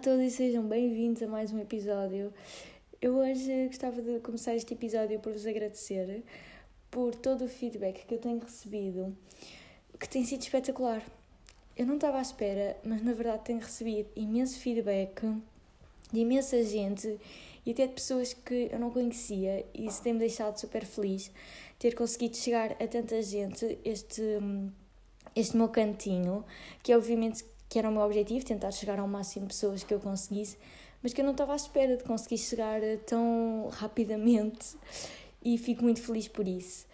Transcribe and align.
todos 0.00 0.24
e 0.24 0.30
sejam 0.30 0.66
bem-vindos 0.66 1.22
a 1.22 1.26
mais 1.26 1.52
um 1.52 1.58
episódio. 1.58 2.32
Eu 3.02 3.16
hoje 3.16 3.66
gostava 3.66 4.00
de 4.00 4.18
começar 4.20 4.54
este 4.54 4.72
episódio 4.72 5.20
por 5.20 5.30
vos 5.30 5.44
agradecer 5.44 6.24
por 6.90 7.14
todo 7.14 7.44
o 7.44 7.48
feedback 7.48 8.06
que 8.06 8.14
eu 8.14 8.18
tenho 8.18 8.38
recebido, 8.38 9.14
que 9.98 10.08
tem 10.08 10.24
sido 10.24 10.40
espetacular. 10.40 11.02
Eu 11.76 11.84
não 11.84 11.96
estava 11.96 12.16
à 12.16 12.22
espera, 12.22 12.78
mas 12.82 13.02
na 13.02 13.12
verdade 13.12 13.44
tenho 13.44 13.58
recebido 13.58 14.08
imenso 14.16 14.58
feedback 14.58 15.20
de 16.10 16.20
imensa 16.20 16.64
gente 16.64 17.18
e 17.66 17.72
até 17.72 17.86
de 17.86 17.92
pessoas 17.92 18.32
que 18.32 18.70
eu 18.72 18.78
não 18.78 18.90
conhecia 18.90 19.66
e 19.74 19.84
isso 19.84 20.02
tem-me 20.02 20.20
deixado 20.20 20.58
super 20.58 20.86
feliz 20.86 21.30
ter 21.78 21.94
conseguido 21.94 22.38
chegar 22.38 22.72
a 22.72 22.86
tanta 22.88 23.20
gente 23.20 23.78
este, 23.84 24.22
este 25.36 25.54
meu 25.58 25.68
cantinho, 25.68 26.42
que 26.82 26.90
é 26.90 26.96
obviamente 26.96 27.44
que 27.70 27.78
era 27.78 27.88
o 27.88 27.92
meu 27.92 28.02
objetivo, 28.02 28.44
tentar 28.44 28.72
chegar 28.72 28.98
ao 28.98 29.06
máximo 29.06 29.46
de 29.46 29.54
pessoas 29.54 29.84
que 29.84 29.94
eu 29.94 30.00
conseguisse, 30.00 30.58
mas 31.00 31.14
que 31.14 31.20
eu 31.20 31.24
não 31.24 31.30
estava 31.30 31.52
à 31.52 31.56
espera 31.56 31.96
de 31.96 32.02
conseguir 32.02 32.36
chegar 32.36 32.82
eh, 32.82 32.96
tão 32.96 33.68
rapidamente 33.70 34.76
e 35.42 35.56
fico 35.56 35.84
muito 35.84 36.02
feliz 36.02 36.26
por 36.26 36.46
isso. 36.48 36.84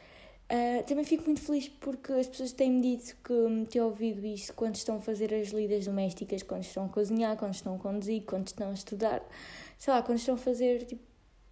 Uh, 0.49 0.85
também 0.85 1.03
fico 1.03 1.25
muito 1.25 1.41
feliz 1.41 1.67
porque 1.67 2.13
as 2.13 2.29
pessoas 2.29 2.53
têm-me 2.53 2.81
dito 2.81 3.17
que 3.25 3.67
têm 3.69 3.83
ouvido 3.83 4.25
isto 4.25 4.55
quando 4.55 4.77
estão 4.77 4.97
a 4.97 5.01
fazer 5.01 5.35
as 5.35 5.49
lidas 5.49 5.87
domésticas, 5.87 6.43
quando 6.45 6.63
estão 6.63 6.85
a 6.85 6.89
cozinhar, 6.89 7.37
quando 7.37 7.55
estão 7.55 7.75
a 7.75 7.79
conduzir, 7.79 8.23
quando 8.23 8.47
estão 8.47 8.71
a 8.71 8.75
estudar, 8.75 9.27
sei 9.77 9.93
lá, 9.93 10.03
quando 10.03 10.19
estão 10.19 10.37
a 10.37 10.39
fazer 10.39 10.85
tipo, 10.85 11.03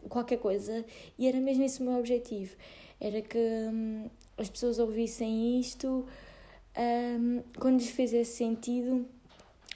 qualquer 0.08 0.36
coisa. 0.36 0.84
E 1.18 1.26
era 1.26 1.40
mesmo 1.40 1.64
esse 1.64 1.80
o 1.80 1.84
meu 1.84 1.98
objetivo: 1.98 2.54
era 3.00 3.20
que 3.20 3.38
hum, 3.38 4.08
as 4.36 4.48
pessoas 4.48 4.78
ouvissem 4.78 5.58
isto 5.58 6.06
um, 6.76 7.42
quando 7.58 7.78
lhes 7.78 7.90
fizesse 7.90 8.36
sentido 8.36 9.06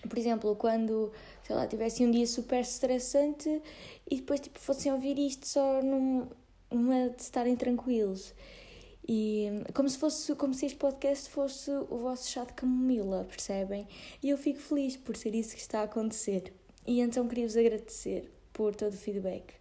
por 0.07 0.19
exemplo, 0.19 0.54
quando, 0.57 1.13
sei 1.43 1.57
lá, 1.57 1.66
tivessem 1.66 2.07
um 2.07 2.10
dia 2.10 2.27
super 2.27 2.60
estressante 2.60 3.63
e 4.09 4.16
depois 4.16 4.41
tipo, 4.41 4.59
fossem 4.59 4.93
ouvir 4.93 5.18
isto 5.18 5.46
só 5.46 5.82
num, 5.82 6.29
numa 6.71 7.10
de 7.10 7.23
estarem 7.23 7.57
tranquilos. 7.57 8.35
E 9.09 9.46
como 9.73 9.88
se 9.88 9.96
fosse, 9.96 10.35
como 10.35 10.52
se 10.52 10.66
este 10.66 10.76
podcast 10.76 11.30
fosse 11.30 11.71
o 11.71 11.96
vosso 11.96 12.30
chá 12.30 12.45
de 12.45 12.52
camomila, 12.52 13.24
percebem? 13.24 13.88
E 14.23 14.29
eu 14.29 14.37
fico 14.37 14.60
feliz 14.60 14.96
por 14.99 15.16
ser 15.16 15.35
isso 15.35 15.54
que 15.54 15.63
está 15.63 15.80
a 15.80 15.85
acontecer. 15.85 16.52
E 16.87 17.01
então 17.01 17.26
queria-vos 17.26 17.57
agradecer 17.57 18.30
por 18.52 18.74
todo 18.74 18.93
o 18.93 18.96
feedback. 18.96 19.54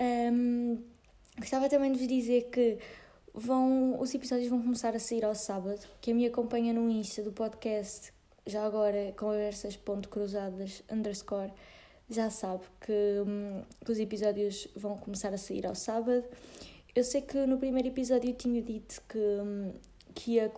Um, 0.00 0.82
gostava 1.38 1.68
também 1.68 1.92
de 1.92 1.98
vos 1.98 2.08
dizer 2.08 2.50
que 2.50 2.78
vão, 3.34 4.00
os 4.00 4.14
episódios 4.14 4.48
vão 4.48 4.62
começar 4.62 4.94
a 4.94 4.98
sair 4.98 5.24
ao 5.24 5.34
sábado. 5.34 5.80
Quem 6.00 6.14
me 6.14 6.26
acompanha 6.26 6.72
no 6.72 6.88
Insta 6.88 7.22
do 7.22 7.32
podcast 7.32 8.13
já 8.46 8.64
agora 8.64 9.12
conversas 9.16 9.76
ponto 9.76 10.08
cruzadas 10.08 10.82
underscore 10.90 11.52
já 12.08 12.28
sabe 12.30 12.64
que, 12.80 12.92
hum, 13.26 13.62
que 13.84 13.92
os 13.92 13.98
episódios 13.98 14.68
vão 14.76 14.96
começar 14.96 15.32
a 15.32 15.38
sair 15.38 15.66
ao 15.66 15.74
sábado. 15.74 16.24
Eu 16.94 17.02
sei 17.02 17.22
que 17.22 17.46
no 17.46 17.58
primeiro 17.58 17.88
episódio 17.88 18.30
eu 18.30 18.34
tinha 18.34 18.62
dito 18.62 19.02
que, 19.08 19.18
hum, 19.18 19.72
que, 20.14 20.32
ia, 20.32 20.50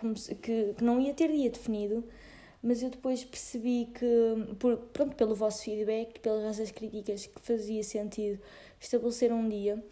que, 0.43 0.75
que 0.75 0.85
não 0.85 1.01
ia 1.01 1.15
ter 1.15 1.31
dia 1.31 1.49
definido, 1.49 2.05
mas 2.63 2.83
eu 2.83 2.91
depois 2.91 3.25
percebi 3.25 3.89
que, 3.95 4.05
hum, 4.05 4.55
por, 4.57 4.77
pronto, 4.93 5.15
pelo 5.17 5.35
vosso 5.35 5.63
feedback, 5.63 6.19
pelas 6.21 6.43
vossas 6.43 6.71
críticas, 6.71 7.27
que 7.27 7.41
fazia 7.41 7.83
sentido 7.83 8.41
estabelecer 8.81 9.33
um 9.33 9.49
dia, 9.49 9.83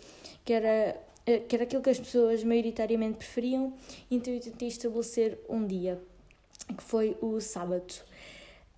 que 0.44 0.52
era, 0.52 1.00
eh, 1.26 1.38
que 1.38 1.54
era 1.54 1.64
aquilo 1.64 1.82
que 1.82 1.90
as 1.90 2.00
pessoas 2.00 2.42
maioritariamente 2.42 3.18
preferiam, 3.18 3.72
então 4.10 4.34
eu 4.34 4.40
tentei 4.40 4.68
estabelecer 4.68 5.38
um 5.48 5.66
dia 5.66 6.00
que 6.76 6.82
foi 6.82 7.16
o 7.20 7.40
sábado. 7.40 7.94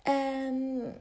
Um, 0.07 0.93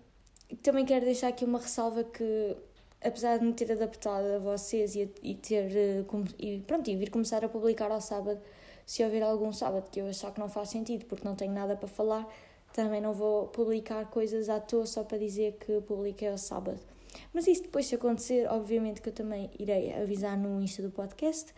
também 0.63 0.85
quero 0.85 1.05
deixar 1.05 1.29
aqui 1.29 1.45
uma 1.45 1.59
ressalva 1.59 2.05
que, 2.05 2.57
apesar 3.03 3.39
de 3.39 3.45
me 3.45 3.53
ter 3.53 3.71
adaptado 3.73 4.27
a 4.37 4.39
vocês 4.39 4.95
e, 4.95 5.11
e 5.23 5.35
ter 5.35 5.77
eh, 5.77 6.05
e, 6.39 6.61
pronto, 6.61 6.89
e 6.89 6.97
vir 6.97 7.11
começar 7.11 7.45
a 7.45 7.49
publicar 7.49 7.91
ao 7.91 8.01
sábado, 8.01 8.41
se 8.85 9.03
houver 9.05 9.23
algum 9.23 9.53
sábado 9.53 9.91
que 9.91 10.01
eu 10.01 10.09
achar 10.09 10.33
que 10.33 10.39
não 10.39 10.49
faz 10.49 10.71
sentido 10.71 11.05
porque 11.07 11.27
não 11.27 11.35
tenho 11.35 11.53
nada 11.53 11.77
para 11.77 11.89
falar, 11.89 12.29
também 12.73 13.01
não 13.01 13.13
vou 13.13 13.49
publicar 13.49 14.05
coisas 14.07 14.49
à 14.49 14.61
toa 14.61 14.87
só 14.87 15.03
para 15.03 15.19
dizer 15.19 15.57
que 15.59 15.81
publiquei 15.83 16.29
ao 16.29 16.39
sábado. 16.39 16.81
Mas 17.33 17.47
isso 17.47 17.63
depois 17.63 17.87
se 17.87 17.95
acontecer, 17.95 18.47
obviamente 18.49 19.01
que 19.01 19.09
eu 19.09 19.13
também 19.13 19.51
irei 19.59 19.93
avisar 19.95 20.37
no 20.37 20.61
Insta 20.63 20.83
do 20.83 20.91
podcast 20.91 21.53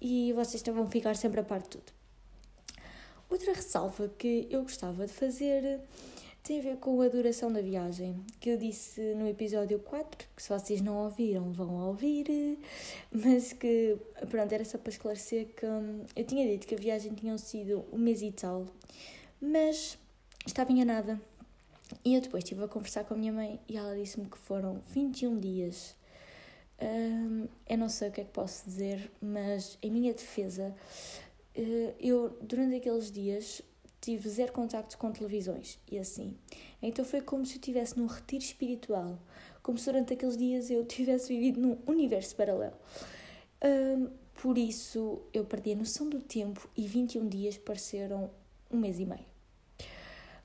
e 0.00 0.32
vocês 0.34 0.62
vão 0.62 0.86
ficar 0.86 1.16
sempre 1.16 1.40
a 1.40 1.42
par 1.42 1.60
de 1.60 1.70
tudo. 1.70 1.99
Outra 3.30 3.52
ressalva 3.52 4.10
que 4.18 4.48
eu 4.50 4.62
gostava 4.62 5.06
de 5.06 5.12
fazer 5.12 5.80
tem 6.42 6.58
a 6.58 6.62
ver 6.62 6.76
com 6.78 7.00
a 7.00 7.06
duração 7.06 7.52
da 7.52 7.60
viagem, 7.60 8.24
que 8.40 8.50
eu 8.50 8.56
disse 8.56 9.00
no 9.14 9.28
episódio 9.28 9.78
4, 9.78 10.26
que 10.34 10.42
se 10.42 10.48
vocês 10.48 10.80
não 10.80 10.96
ouviram, 11.04 11.52
vão 11.52 11.86
ouvir, 11.86 12.58
mas 13.12 13.52
que, 13.52 13.96
pronto, 14.28 14.52
era 14.52 14.64
só 14.64 14.78
para 14.78 14.90
esclarecer 14.90 15.46
que 15.54 15.64
hum, 15.64 16.02
eu 16.16 16.24
tinha 16.24 16.44
dito 16.48 16.66
que 16.66 16.74
a 16.74 16.78
viagem 16.78 17.14
tinha 17.14 17.38
sido 17.38 17.84
um 17.92 17.98
mês 17.98 18.20
e 18.20 18.32
tal, 18.32 18.66
mas 19.40 19.96
estava 20.44 20.72
enganada. 20.72 21.20
E 22.04 22.14
eu 22.14 22.20
depois 22.20 22.42
estive 22.42 22.64
a 22.64 22.68
conversar 22.68 23.04
com 23.04 23.14
a 23.14 23.16
minha 23.16 23.32
mãe 23.32 23.60
e 23.68 23.76
ela 23.76 23.94
disse-me 23.94 24.28
que 24.28 24.38
foram 24.38 24.80
21 24.92 25.38
dias. 25.38 25.94
Um, 26.80 27.46
eu 27.68 27.78
não 27.78 27.88
sei 27.88 28.08
o 28.08 28.12
que 28.12 28.22
é 28.22 28.24
que 28.24 28.30
posso 28.30 28.64
dizer, 28.64 29.10
mas 29.20 29.78
em 29.82 29.90
minha 29.90 30.14
defesa, 30.14 30.74
eu, 31.98 32.36
durante 32.40 32.76
aqueles 32.76 33.10
dias, 33.10 33.62
tive 34.00 34.28
zero 34.28 34.52
contacto 34.52 34.96
com 34.96 35.12
televisões 35.12 35.78
e 35.90 35.98
assim. 35.98 36.34
Então 36.82 37.04
foi 37.04 37.20
como 37.20 37.44
se 37.44 37.54
eu 37.54 37.60
estivesse 37.60 37.98
num 37.98 38.06
retiro 38.06 38.42
espiritual, 38.42 39.18
como 39.62 39.76
se 39.78 39.84
durante 39.86 40.14
aqueles 40.14 40.36
dias 40.36 40.70
eu 40.70 40.84
tivesse 40.86 41.28
vivido 41.28 41.60
num 41.60 41.78
universo 41.86 42.34
paralelo. 42.34 42.76
Um, 43.62 44.08
por 44.42 44.56
isso 44.56 45.20
eu 45.34 45.44
perdi 45.44 45.72
a 45.72 45.76
noção 45.76 46.08
do 46.08 46.20
tempo 46.20 46.68
e 46.76 46.86
21 46.86 47.28
dias 47.28 47.58
pareceram 47.58 48.30
um 48.70 48.78
mês 48.78 48.98
e 48.98 49.04
meio. 49.04 49.28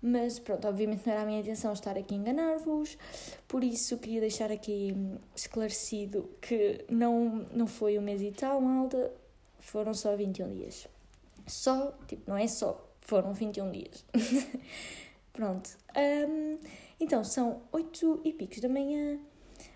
Mas 0.01 0.37
pronto, 0.37 0.67
obviamente 0.67 1.05
não 1.05 1.13
era 1.13 1.23
a 1.23 1.25
minha 1.25 1.39
intenção 1.39 1.71
estar 1.73 1.97
aqui 1.97 2.13
a 2.13 2.17
enganar-vos, 2.17 2.97
por 3.47 3.63
isso 3.63 3.97
queria 3.97 4.19
deixar 4.19 4.51
aqui 4.51 4.93
esclarecido 5.35 6.29
que 6.41 6.85
não, 6.89 7.47
não 7.53 7.65
foi 7.65 7.97
um 7.97 8.01
mês 8.01 8.21
e 8.21 8.31
tal, 8.31 8.61
malta, 8.61 9.11
foram 9.57 9.93
só 9.93 10.15
21 10.15 10.53
dias. 10.53 10.87
Só, 11.47 11.91
tipo, 12.07 12.29
não 12.29 12.37
é 12.37 12.47
só, 12.47 12.89
foram 13.01 13.33
21 13.33 13.71
dias. 13.71 14.05
Pronto. 15.31 15.69
Um, 15.95 16.57
então, 16.99 17.23
são 17.23 17.61
8 17.71 18.21
e 18.23 18.33
picos 18.33 18.59
da 18.59 18.69
manhã. 18.69 19.19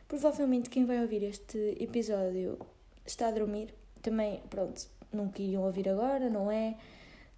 Provavelmente 0.08 0.70
quem 0.70 0.86
vai 0.86 1.02
ouvir 1.02 1.24
este 1.24 1.78
episódio 1.80 2.58
está 3.06 3.28
a 3.28 3.32
dormir. 3.32 3.74
Também, 4.02 4.42
pronto, 4.50 4.88
não 5.12 5.28
queriam 5.30 5.64
ouvir 5.64 5.90
agora, 5.90 6.30
não 6.30 6.50
é? 6.50 6.78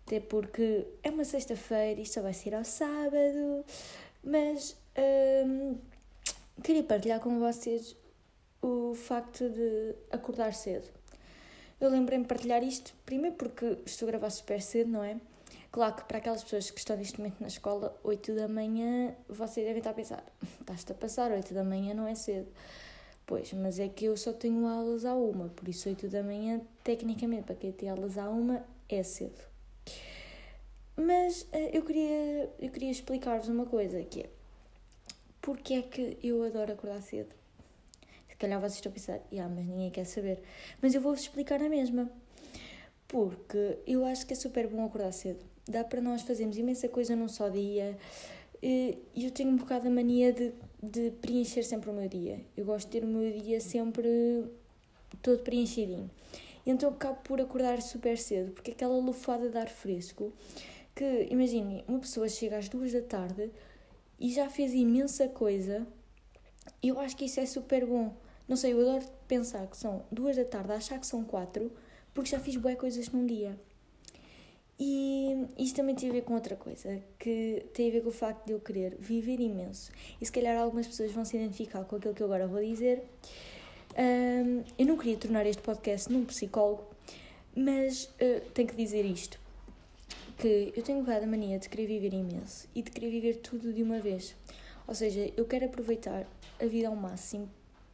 Até 0.05 0.19
porque 0.19 0.87
é 1.03 1.09
uma 1.09 1.25
sexta-feira 1.25 1.99
e 1.99 2.05
só 2.05 2.21
vai 2.21 2.33
ser 2.33 2.53
ao 2.53 2.63
sábado. 2.63 3.65
Mas 4.23 4.77
um, 5.45 5.77
queria 6.63 6.83
partilhar 6.83 7.19
com 7.19 7.39
vocês 7.39 7.95
o 8.61 8.93
facto 8.93 9.49
de 9.49 9.95
acordar 10.11 10.53
cedo. 10.53 10.87
Eu 11.81 11.89
lembrei-me 11.89 12.25
de 12.25 12.27
partilhar 12.27 12.63
isto, 12.63 12.93
primeiro 13.07 13.35
porque 13.35 13.79
estou 13.87 14.07
a 14.07 14.11
gravar 14.11 14.29
super 14.29 14.61
cedo, 14.61 14.91
não 14.91 15.03
é? 15.03 15.19
Claro 15.71 15.95
que 15.95 16.03
para 16.03 16.19
aquelas 16.19 16.43
pessoas 16.43 16.69
que 16.69 16.77
estão 16.77 16.95
neste 16.95 17.17
momento 17.17 17.41
na 17.41 17.47
escola, 17.47 17.99
8 18.03 18.35
da 18.35 18.47
manhã, 18.47 19.15
vocês 19.27 19.65
devem 19.65 19.79
estar 19.79 19.89
a 19.89 19.93
pensar, 19.95 20.23
estás-te 20.59 20.91
a 20.91 20.95
passar, 20.95 21.31
8 21.31 21.51
da 21.55 21.63
manhã 21.63 21.95
não 21.95 22.05
é 22.05 22.13
cedo. 22.13 22.47
Pois, 23.25 23.51
mas 23.53 23.79
é 23.79 23.87
que 23.87 24.05
eu 24.05 24.15
só 24.15 24.31
tenho 24.31 24.67
aulas 24.67 25.05
à 25.05 25.15
uma, 25.15 25.49
por 25.49 25.67
isso 25.67 25.89
8 25.89 26.07
da 26.07 26.21
manhã, 26.21 26.61
tecnicamente, 26.83 27.43
para 27.43 27.55
quem 27.55 27.71
tem 27.71 27.89
aulas 27.89 28.15
à 28.15 28.29
uma, 28.29 28.63
é 28.87 29.01
cedo. 29.01 29.41
Mas 30.95 31.41
uh, 31.43 31.69
eu 31.73 31.81
queria, 31.81 32.53
eu 32.59 32.69
queria 32.69 32.91
explicar-vos 32.91 33.49
uma 33.49 33.65
coisa, 33.65 34.03
que 34.03 34.21
é, 34.21 34.29
porque 35.41 35.73
é 35.73 35.81
que 35.81 36.19
eu 36.21 36.43
adoro 36.43 36.73
acordar 36.73 37.01
cedo? 37.01 37.40
Calhar 38.41 38.59
vocês 38.59 38.75
estão 38.75 38.91
a 38.91 38.93
pensar, 38.93 39.19
yeah, 39.31 39.53
mas 39.53 39.65
ninguém 39.65 39.89
quer 39.91 40.05
saber. 40.05 40.39
Mas 40.81 40.93
eu 40.93 41.01
vou-vos 41.01 41.21
explicar 41.21 41.61
a 41.61 41.69
mesma. 41.69 42.11
Porque 43.07 43.77
eu 43.85 44.05
acho 44.05 44.25
que 44.25 44.33
é 44.33 44.35
super 44.35 44.67
bom 44.67 44.85
acordar 44.85 45.11
cedo. 45.11 45.39
Dá 45.67 45.83
para 45.83 46.01
nós 46.01 46.21
fazermos 46.21 46.57
imensa 46.57 46.87
coisa 46.89 47.15
num 47.15 47.27
só 47.27 47.49
dia. 47.49 47.97
E 48.61 48.97
eu 49.15 49.31
tenho 49.31 49.49
um 49.49 49.57
bocado 49.57 49.87
a 49.87 49.91
mania 49.91 50.31
de, 50.31 50.53
de 50.81 51.11
preencher 51.21 51.63
sempre 51.63 51.89
o 51.89 51.93
meu 51.93 52.07
dia. 52.07 52.41
Eu 52.55 52.65
gosto 52.65 52.87
de 52.87 52.99
ter 52.99 53.05
o 53.05 53.07
meu 53.07 53.31
dia 53.41 53.59
sempre 53.59 54.45
todo 55.21 55.43
preenchidinho. 55.43 56.09
Então 56.65 56.89
acabo 56.89 57.19
por 57.23 57.41
acordar 57.41 57.81
super 57.81 58.17
cedo, 58.17 58.51
porque 58.51 58.71
aquela 58.71 58.97
lufada 58.97 59.49
de 59.49 59.57
ar 59.57 59.67
fresco, 59.67 60.31
que 60.95 61.27
imagine, 61.29 61.83
uma 61.87 61.99
pessoa 61.99 62.29
chega 62.29 62.57
às 62.57 62.69
duas 62.69 62.93
da 62.93 63.01
tarde 63.01 63.49
e 64.19 64.31
já 64.31 64.49
fez 64.49 64.73
imensa 64.73 65.27
coisa, 65.27 65.87
eu 66.83 66.99
acho 66.99 67.17
que 67.17 67.25
isso 67.25 67.39
é 67.39 67.45
super 67.45 67.85
bom. 67.85 68.13
Não 68.51 68.57
sei, 68.57 68.73
eu 68.73 68.81
adoro 68.81 69.05
pensar 69.29 69.65
que 69.65 69.77
são 69.77 70.03
duas 70.11 70.35
da 70.35 70.43
tarde, 70.43 70.73
achar 70.73 70.99
que 70.99 71.07
são 71.07 71.23
quatro, 71.23 71.71
porque 72.13 72.29
já 72.29 72.37
fiz 72.37 72.57
boas 72.57 72.75
coisas 72.75 73.07
num 73.07 73.25
dia. 73.25 73.57
E 74.77 75.47
isto 75.57 75.77
também 75.77 75.95
tem 75.95 76.09
a 76.09 76.11
ver 76.11 76.23
com 76.23 76.33
outra 76.33 76.57
coisa, 76.57 77.01
que 77.17 77.65
tem 77.73 77.87
a 77.87 77.91
ver 77.93 78.01
com 78.01 78.09
o 78.09 78.11
facto 78.11 78.45
de 78.45 78.51
eu 78.51 78.59
querer 78.59 78.97
viver 78.99 79.39
imenso. 79.39 79.89
E 80.19 80.25
se 80.25 80.31
calhar 80.33 80.57
algumas 80.57 80.85
pessoas 80.85 81.13
vão 81.13 81.23
se 81.23 81.37
identificar 81.37 81.85
com 81.85 81.95
aquilo 81.95 82.13
que 82.13 82.21
eu 82.21 82.25
agora 82.25 82.45
vou 82.45 82.59
dizer. 82.59 83.01
Um, 83.97 84.65
eu 84.77 84.85
não 84.85 84.97
queria 84.97 85.15
tornar 85.15 85.45
este 85.45 85.61
podcast 85.61 86.11
num 86.11 86.25
psicólogo, 86.25 86.83
mas 87.55 88.03
uh, 88.03 88.41
tenho 88.53 88.67
que 88.67 88.75
dizer 88.75 89.05
isto: 89.05 89.39
que 90.37 90.73
eu 90.75 90.83
tenho 90.83 90.97
um 90.97 91.03
bocado 91.05 91.23
a 91.23 91.27
mania 91.27 91.57
de 91.57 91.69
querer 91.69 91.87
viver 91.87 92.13
imenso 92.13 92.67
e 92.75 92.81
de 92.81 92.91
querer 92.91 93.11
viver 93.11 93.35
tudo 93.37 93.71
de 93.71 93.81
uma 93.81 94.01
vez. 94.01 94.35
Ou 94.85 94.93
seja, 94.93 95.31
eu 95.37 95.45
quero 95.45 95.67
aproveitar 95.67 96.27
a 96.59 96.65
vida 96.65 96.89
ao 96.89 96.97
máximo 96.97 97.49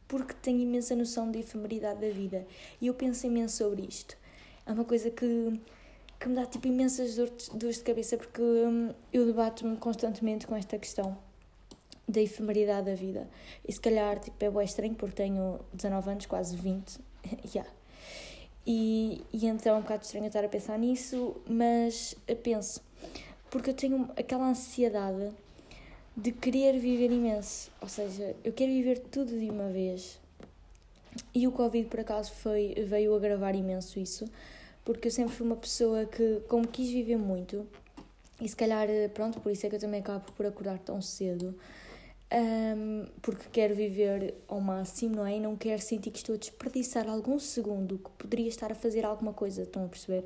porque 0.08 0.34
tenho 0.42 0.60
imensa 0.60 0.96
noção 0.96 1.30
da 1.30 1.38
efemeridade 1.38 2.00
da 2.00 2.08
vida 2.08 2.46
e 2.80 2.86
eu 2.86 2.94
penso 2.94 3.26
imenso 3.26 3.58
sobre 3.58 3.82
isto. 3.82 4.16
É 4.66 4.72
uma 4.72 4.84
coisa 4.84 5.10
que, 5.10 5.60
que 6.18 6.28
me 6.28 6.34
dá 6.34 6.46
tipo 6.46 6.66
imensas 6.66 7.16
dores, 7.16 7.48
dores 7.50 7.76
de 7.76 7.84
cabeça 7.84 8.16
porque 8.16 8.42
hum, 8.42 8.92
eu 9.12 9.26
debato-me 9.26 9.76
constantemente 9.76 10.46
com 10.46 10.56
esta 10.56 10.78
questão 10.78 11.16
da 12.08 12.22
efemeridade 12.22 12.86
da 12.86 12.94
vida. 12.94 13.28
E 13.66 13.72
se 13.72 13.80
calhar 13.80 14.18
tipo, 14.18 14.42
é 14.42 14.50
bem 14.50 14.64
estranho 14.64 14.94
porque 14.94 15.14
tenho 15.14 15.60
19 15.74 16.10
anos, 16.10 16.26
quase 16.26 16.56
20. 16.56 16.98
yeah. 17.54 17.70
e, 18.66 19.22
e 19.30 19.46
então 19.46 19.74
é 19.74 19.78
um 19.78 19.82
bocado 19.82 20.04
estranho 20.04 20.26
estar 20.26 20.42
a 20.42 20.48
pensar 20.48 20.78
nisso, 20.78 21.36
mas 21.46 22.16
penso, 22.42 22.80
porque 23.50 23.70
eu 23.70 23.74
tenho 23.74 24.08
aquela 24.16 24.48
ansiedade 24.48 25.32
de 26.20 26.32
querer 26.32 26.78
viver 26.80 27.12
imenso. 27.12 27.70
Ou 27.80 27.88
seja, 27.88 28.34
eu 28.42 28.52
quero 28.52 28.72
viver 28.72 28.98
tudo 28.98 29.38
de 29.38 29.48
uma 29.48 29.68
vez. 29.68 30.18
E 31.32 31.46
o 31.46 31.52
Covid, 31.52 31.88
por 31.88 32.00
acaso, 32.00 32.32
foi, 32.32 32.74
veio 32.86 33.14
agravar 33.14 33.54
imenso 33.54 34.00
isso, 34.00 34.24
porque 34.84 35.08
eu 35.08 35.12
sempre 35.12 35.32
fui 35.32 35.46
uma 35.46 35.56
pessoa 35.56 36.06
que, 36.06 36.40
como 36.48 36.66
quis 36.66 36.90
viver 36.90 37.16
muito, 37.16 37.66
e 38.40 38.48
se 38.48 38.54
calhar, 38.54 38.88
pronto, 39.14 39.40
por 39.40 39.50
isso 39.50 39.66
é 39.66 39.68
que 39.68 39.76
eu 39.76 39.80
também 39.80 40.00
acabo 40.00 40.30
por 40.32 40.46
acordar 40.46 40.78
tão 40.78 41.00
cedo, 41.00 41.54
um, 42.32 43.06
porque 43.22 43.48
quero 43.50 43.74
viver 43.74 44.34
ao 44.46 44.60
máximo, 44.60 45.16
não 45.16 45.26
é? 45.26 45.36
E 45.36 45.40
não 45.40 45.56
quero 45.56 45.80
sentir 45.80 46.10
que 46.10 46.18
estou 46.18 46.34
a 46.34 46.38
desperdiçar 46.38 47.08
algum 47.08 47.38
segundo 47.38 47.98
que 47.98 48.10
poderia 48.10 48.48
estar 48.48 48.70
a 48.70 48.74
fazer 48.74 49.04
alguma 49.04 49.32
coisa, 49.32 49.62
estão 49.62 49.84
a 49.84 49.88
perceber? 49.88 50.24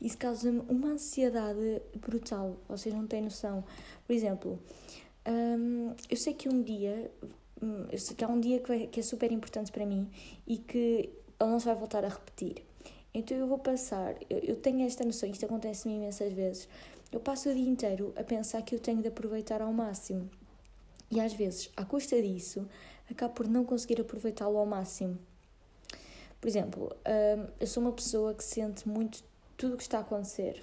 Isso 0.00 0.18
causa-me 0.18 0.62
uma 0.68 0.88
ansiedade 0.88 1.80
brutal, 1.94 2.56
vocês 2.68 2.94
não 2.94 3.06
têm 3.06 3.22
noção. 3.22 3.64
Por 4.06 4.12
exemplo, 4.12 4.58
um, 5.26 5.94
eu 6.08 6.16
sei 6.16 6.34
que 6.34 6.48
um 6.48 6.62
dia, 6.62 7.10
hum, 7.62 7.86
eu 7.90 7.98
sei 7.98 8.16
que 8.16 8.24
há 8.24 8.28
um 8.28 8.40
dia 8.40 8.60
que, 8.60 8.68
vai, 8.68 8.86
que 8.86 9.00
é 9.00 9.02
super 9.02 9.30
importante 9.32 9.72
para 9.72 9.84
mim 9.84 10.08
e 10.46 10.58
que 10.58 11.10
ele 11.40 11.50
não 11.50 11.58
se 11.58 11.66
vai 11.66 11.74
voltar 11.74 12.04
a 12.04 12.08
repetir. 12.08 12.62
Então 13.12 13.36
eu 13.36 13.46
vou 13.46 13.58
passar, 13.58 14.14
eu, 14.28 14.38
eu 14.38 14.56
tenho 14.56 14.86
esta 14.86 15.04
noção, 15.04 15.28
isto 15.28 15.44
acontece-me 15.44 15.96
imensas 15.96 16.32
vezes. 16.32 16.68
Eu 17.10 17.20
passo 17.20 17.48
o 17.48 17.54
dia 17.54 17.68
inteiro 17.68 18.12
a 18.16 18.22
pensar 18.22 18.62
que 18.62 18.74
eu 18.74 18.78
tenho 18.78 19.00
de 19.00 19.08
aproveitar 19.08 19.62
ao 19.62 19.72
máximo. 19.72 20.28
E 21.10 21.20
às 21.20 21.32
vezes, 21.32 21.70
à 21.76 21.84
custa 21.84 22.20
disso, 22.20 22.68
acabo 23.10 23.32
por 23.34 23.48
não 23.48 23.64
conseguir 23.64 24.00
aproveitá-lo 24.00 24.58
ao 24.58 24.66
máximo. 24.66 25.18
Por 26.40 26.48
exemplo, 26.48 26.94
eu 27.58 27.66
sou 27.66 27.82
uma 27.82 27.92
pessoa 27.92 28.34
que 28.34 28.44
sente 28.44 28.88
muito 28.88 29.22
tudo 29.56 29.74
o 29.74 29.76
que 29.76 29.82
está 29.82 29.98
a 29.98 30.00
acontecer 30.02 30.62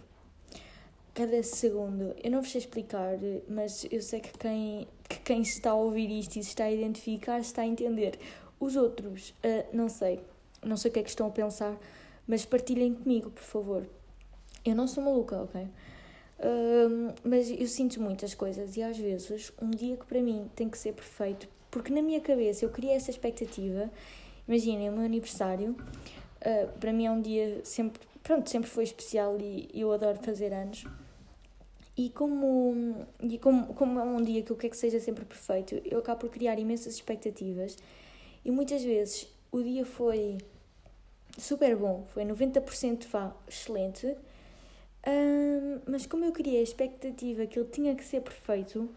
cada 1.13 1.41
segundo. 1.43 2.15
Eu 2.23 2.31
não 2.31 2.41
vos 2.41 2.51
sei 2.51 2.59
explicar, 2.59 3.17
mas 3.47 3.85
eu 3.91 4.01
sei 4.01 4.19
que 4.19 4.37
quem, 4.37 4.87
que 5.07 5.19
quem 5.19 5.41
está 5.41 5.71
a 5.71 5.75
ouvir 5.75 6.09
isto 6.09 6.37
e 6.37 6.43
se 6.43 6.49
está 6.49 6.65
a 6.65 6.71
identificar 6.71 7.39
está 7.39 7.61
a 7.61 7.65
entender. 7.65 8.17
Os 8.59 8.75
outros, 8.75 9.29
uh, 9.29 9.65
não 9.71 9.89
sei. 9.89 10.19
Não 10.63 10.77
sei 10.77 10.89
o 10.89 10.93
que 10.93 10.99
é 10.99 11.03
que 11.03 11.09
estão 11.09 11.27
a 11.27 11.29
pensar, 11.29 11.77
mas 12.27 12.45
partilhem 12.45 12.93
comigo, 12.93 13.29
por 13.29 13.43
favor. 13.43 13.85
Eu 14.65 14.75
não 14.75 14.87
sou 14.87 15.03
maluca, 15.03 15.41
ok? 15.41 15.61
Uh, 15.61 17.13
mas 17.23 17.49
eu 17.49 17.67
sinto 17.67 18.01
muitas 18.01 18.33
coisas 18.33 18.75
e 18.75 18.81
às 18.81 18.97
vezes 18.97 19.51
um 19.61 19.69
dia 19.69 19.95
que 19.95 20.05
para 20.05 20.21
mim 20.21 20.49
tem 20.55 20.67
que 20.67 20.77
ser 20.77 20.93
perfeito, 20.93 21.47
porque 21.69 21.93
na 21.93 22.01
minha 22.01 22.19
cabeça 22.21 22.65
eu 22.65 22.69
criei 22.69 22.95
essa 22.95 23.11
expectativa. 23.11 23.89
Imaginem, 24.47 24.89
o 24.89 24.93
meu 24.93 25.05
aniversário, 25.05 25.71
uh, 25.71 26.79
para 26.79 26.91
mim 26.91 27.05
é 27.05 27.11
um 27.11 27.21
dia 27.21 27.61
sempre, 27.63 28.01
pronto, 28.23 28.49
sempre 28.49 28.69
foi 28.69 28.83
especial 28.83 29.37
e 29.39 29.69
eu 29.73 29.91
adoro 29.91 30.17
fazer 30.19 30.53
anos. 30.53 30.85
E 31.95 32.09
como, 32.09 33.05
e 33.21 33.37
como, 33.37 33.73
como 33.75 33.99
é 33.99 34.03
um 34.03 34.21
dia 34.21 34.41
que 34.41 34.51
eu 34.51 34.55
quero 34.55 34.71
que 34.71 34.77
seja 34.77 34.99
sempre 34.99 35.25
perfeito, 35.25 35.79
eu 35.85 35.99
acabo 35.99 36.21
por 36.21 36.29
criar 36.29 36.57
imensas 36.57 36.95
expectativas. 36.95 37.77
E 38.43 38.49
muitas 38.49 38.83
vezes 38.83 39.27
o 39.51 39.61
dia 39.61 39.85
foi 39.85 40.39
super 41.37 41.75
bom, 41.75 42.05
foi 42.13 42.25
90% 42.25 43.05
vá, 43.07 43.35
excelente, 43.47 44.15
mas 45.87 46.05
como 46.05 46.25
eu 46.25 46.31
criei 46.31 46.59
a 46.59 46.63
expectativa 46.63 47.45
que 47.45 47.59
ele 47.59 47.69
tinha 47.69 47.95
que 47.95 48.03
ser 48.03 48.21
perfeito 48.21 48.89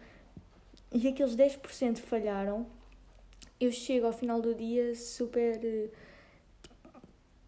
e 0.93 1.07
aqueles 1.09 1.37
10% 1.37 1.99
falharam, 1.99 2.67
eu 3.61 3.71
chego 3.71 4.07
ao 4.07 4.13
final 4.13 4.41
do 4.41 4.55
dia 4.55 4.95
super 4.95 5.59
uh, 5.59 5.91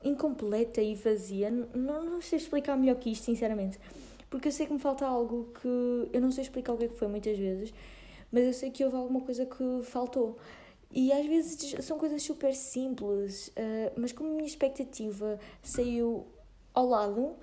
incompleta 0.02 0.80
e 0.80 0.94
vazia. 0.94 1.50
Não, 1.50 2.04
não 2.04 2.20
sei 2.20 2.38
explicar 2.38 2.76
melhor 2.76 2.96
que 2.96 3.10
isto, 3.10 3.24
sinceramente 3.24 3.78
porque 4.30 4.48
eu 4.48 4.52
sei 4.52 4.66
que 4.66 4.72
me 4.72 4.78
falta 4.78 5.06
algo 5.06 5.52
que 5.60 6.08
eu 6.12 6.20
não 6.20 6.30
sei 6.30 6.42
explicar 6.42 6.72
o 6.72 6.76
que 6.76 6.84
é 6.84 6.88
que 6.88 6.96
foi 6.96 7.08
muitas 7.08 7.38
vezes, 7.38 7.72
mas 8.30 8.44
eu 8.44 8.52
sei 8.52 8.70
que 8.70 8.84
houve 8.84 8.96
alguma 8.96 9.20
coisa 9.20 9.46
que 9.46 9.80
faltou. 9.84 10.36
E 10.90 11.12
às 11.12 11.26
vezes 11.26 11.84
são 11.84 11.98
coisas 11.98 12.22
super 12.22 12.54
simples, 12.54 13.48
uh, 13.48 13.92
mas 13.96 14.12
como 14.12 14.30
a 14.30 14.32
minha 14.32 14.46
expectativa 14.46 15.38
saiu 15.62 16.26
ao 16.72 16.86
lado, 16.86 17.36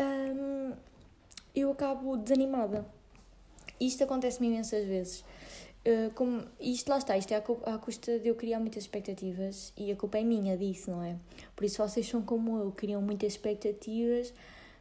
um, 0.00 0.72
eu 1.54 1.70
acabo 1.72 2.16
desanimada. 2.16 2.86
Isto 3.80 4.04
acontece-me 4.04 4.48
imensas 4.48 4.86
vezes. 4.86 5.24
Uh, 5.80 6.10
como, 6.14 6.44
isto 6.60 6.88
lá 6.90 6.98
está, 6.98 7.16
isto 7.16 7.32
é 7.32 7.36
à, 7.36 7.78
custa 7.78 8.18
de 8.18 8.28
eu 8.28 8.34
criar 8.34 8.60
muitas 8.60 8.82
expectativas 8.82 9.72
e 9.76 9.90
a 9.90 9.96
culpa 9.96 10.18
é 10.18 10.22
minha 10.22 10.56
disso, 10.56 10.90
não 10.90 11.02
é? 11.02 11.16
Por 11.56 11.64
isso 11.64 11.78
vocês 11.78 12.06
são 12.06 12.20
como 12.20 12.58
eu, 12.58 12.70
criam 12.70 13.00
muitas 13.00 13.32
expectativas 13.32 14.32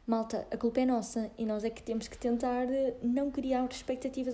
malta, 0.09 0.47
a 0.49 0.57
culpa 0.57 0.79
é 0.79 0.85
nossa 0.85 1.29
e 1.37 1.45
nós 1.45 1.63
é 1.63 1.69
que 1.69 1.83
temos 1.83 2.07
que 2.07 2.17
tentar 2.17 2.63
eh, 2.63 2.95
não 3.03 3.29
criar 3.29 3.67
expectativas 3.69 4.33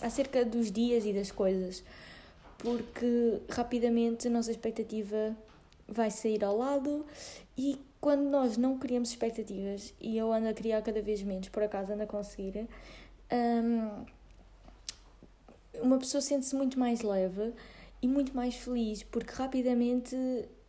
acerca 0.00 0.42
dos 0.42 0.72
dias 0.72 1.04
e 1.04 1.12
das 1.12 1.30
coisas, 1.30 1.84
porque 2.56 3.42
rapidamente 3.50 4.26
a 4.26 4.30
nossa 4.30 4.50
expectativa 4.50 5.36
vai 5.86 6.10
sair 6.10 6.42
ao 6.42 6.56
lado 6.56 7.04
e 7.58 7.78
quando 8.00 8.22
nós 8.22 8.56
não 8.56 8.78
criamos 8.78 9.10
expectativas, 9.10 9.92
e 10.00 10.16
eu 10.16 10.32
ando 10.32 10.48
a 10.48 10.54
criar 10.54 10.80
cada 10.80 11.02
vez 11.02 11.22
menos, 11.22 11.50
por 11.50 11.62
acaso 11.62 11.92
ando 11.92 12.02
a 12.02 12.06
conseguir, 12.06 12.66
um, 13.32 14.04
uma 15.82 15.98
pessoa 15.98 16.20
sente-se 16.22 16.56
muito 16.56 16.78
mais 16.78 17.02
leve 17.02 17.52
e 18.00 18.08
muito 18.08 18.34
mais 18.34 18.54
feliz, 18.54 19.02
porque 19.02 19.32
rapidamente 19.32 20.16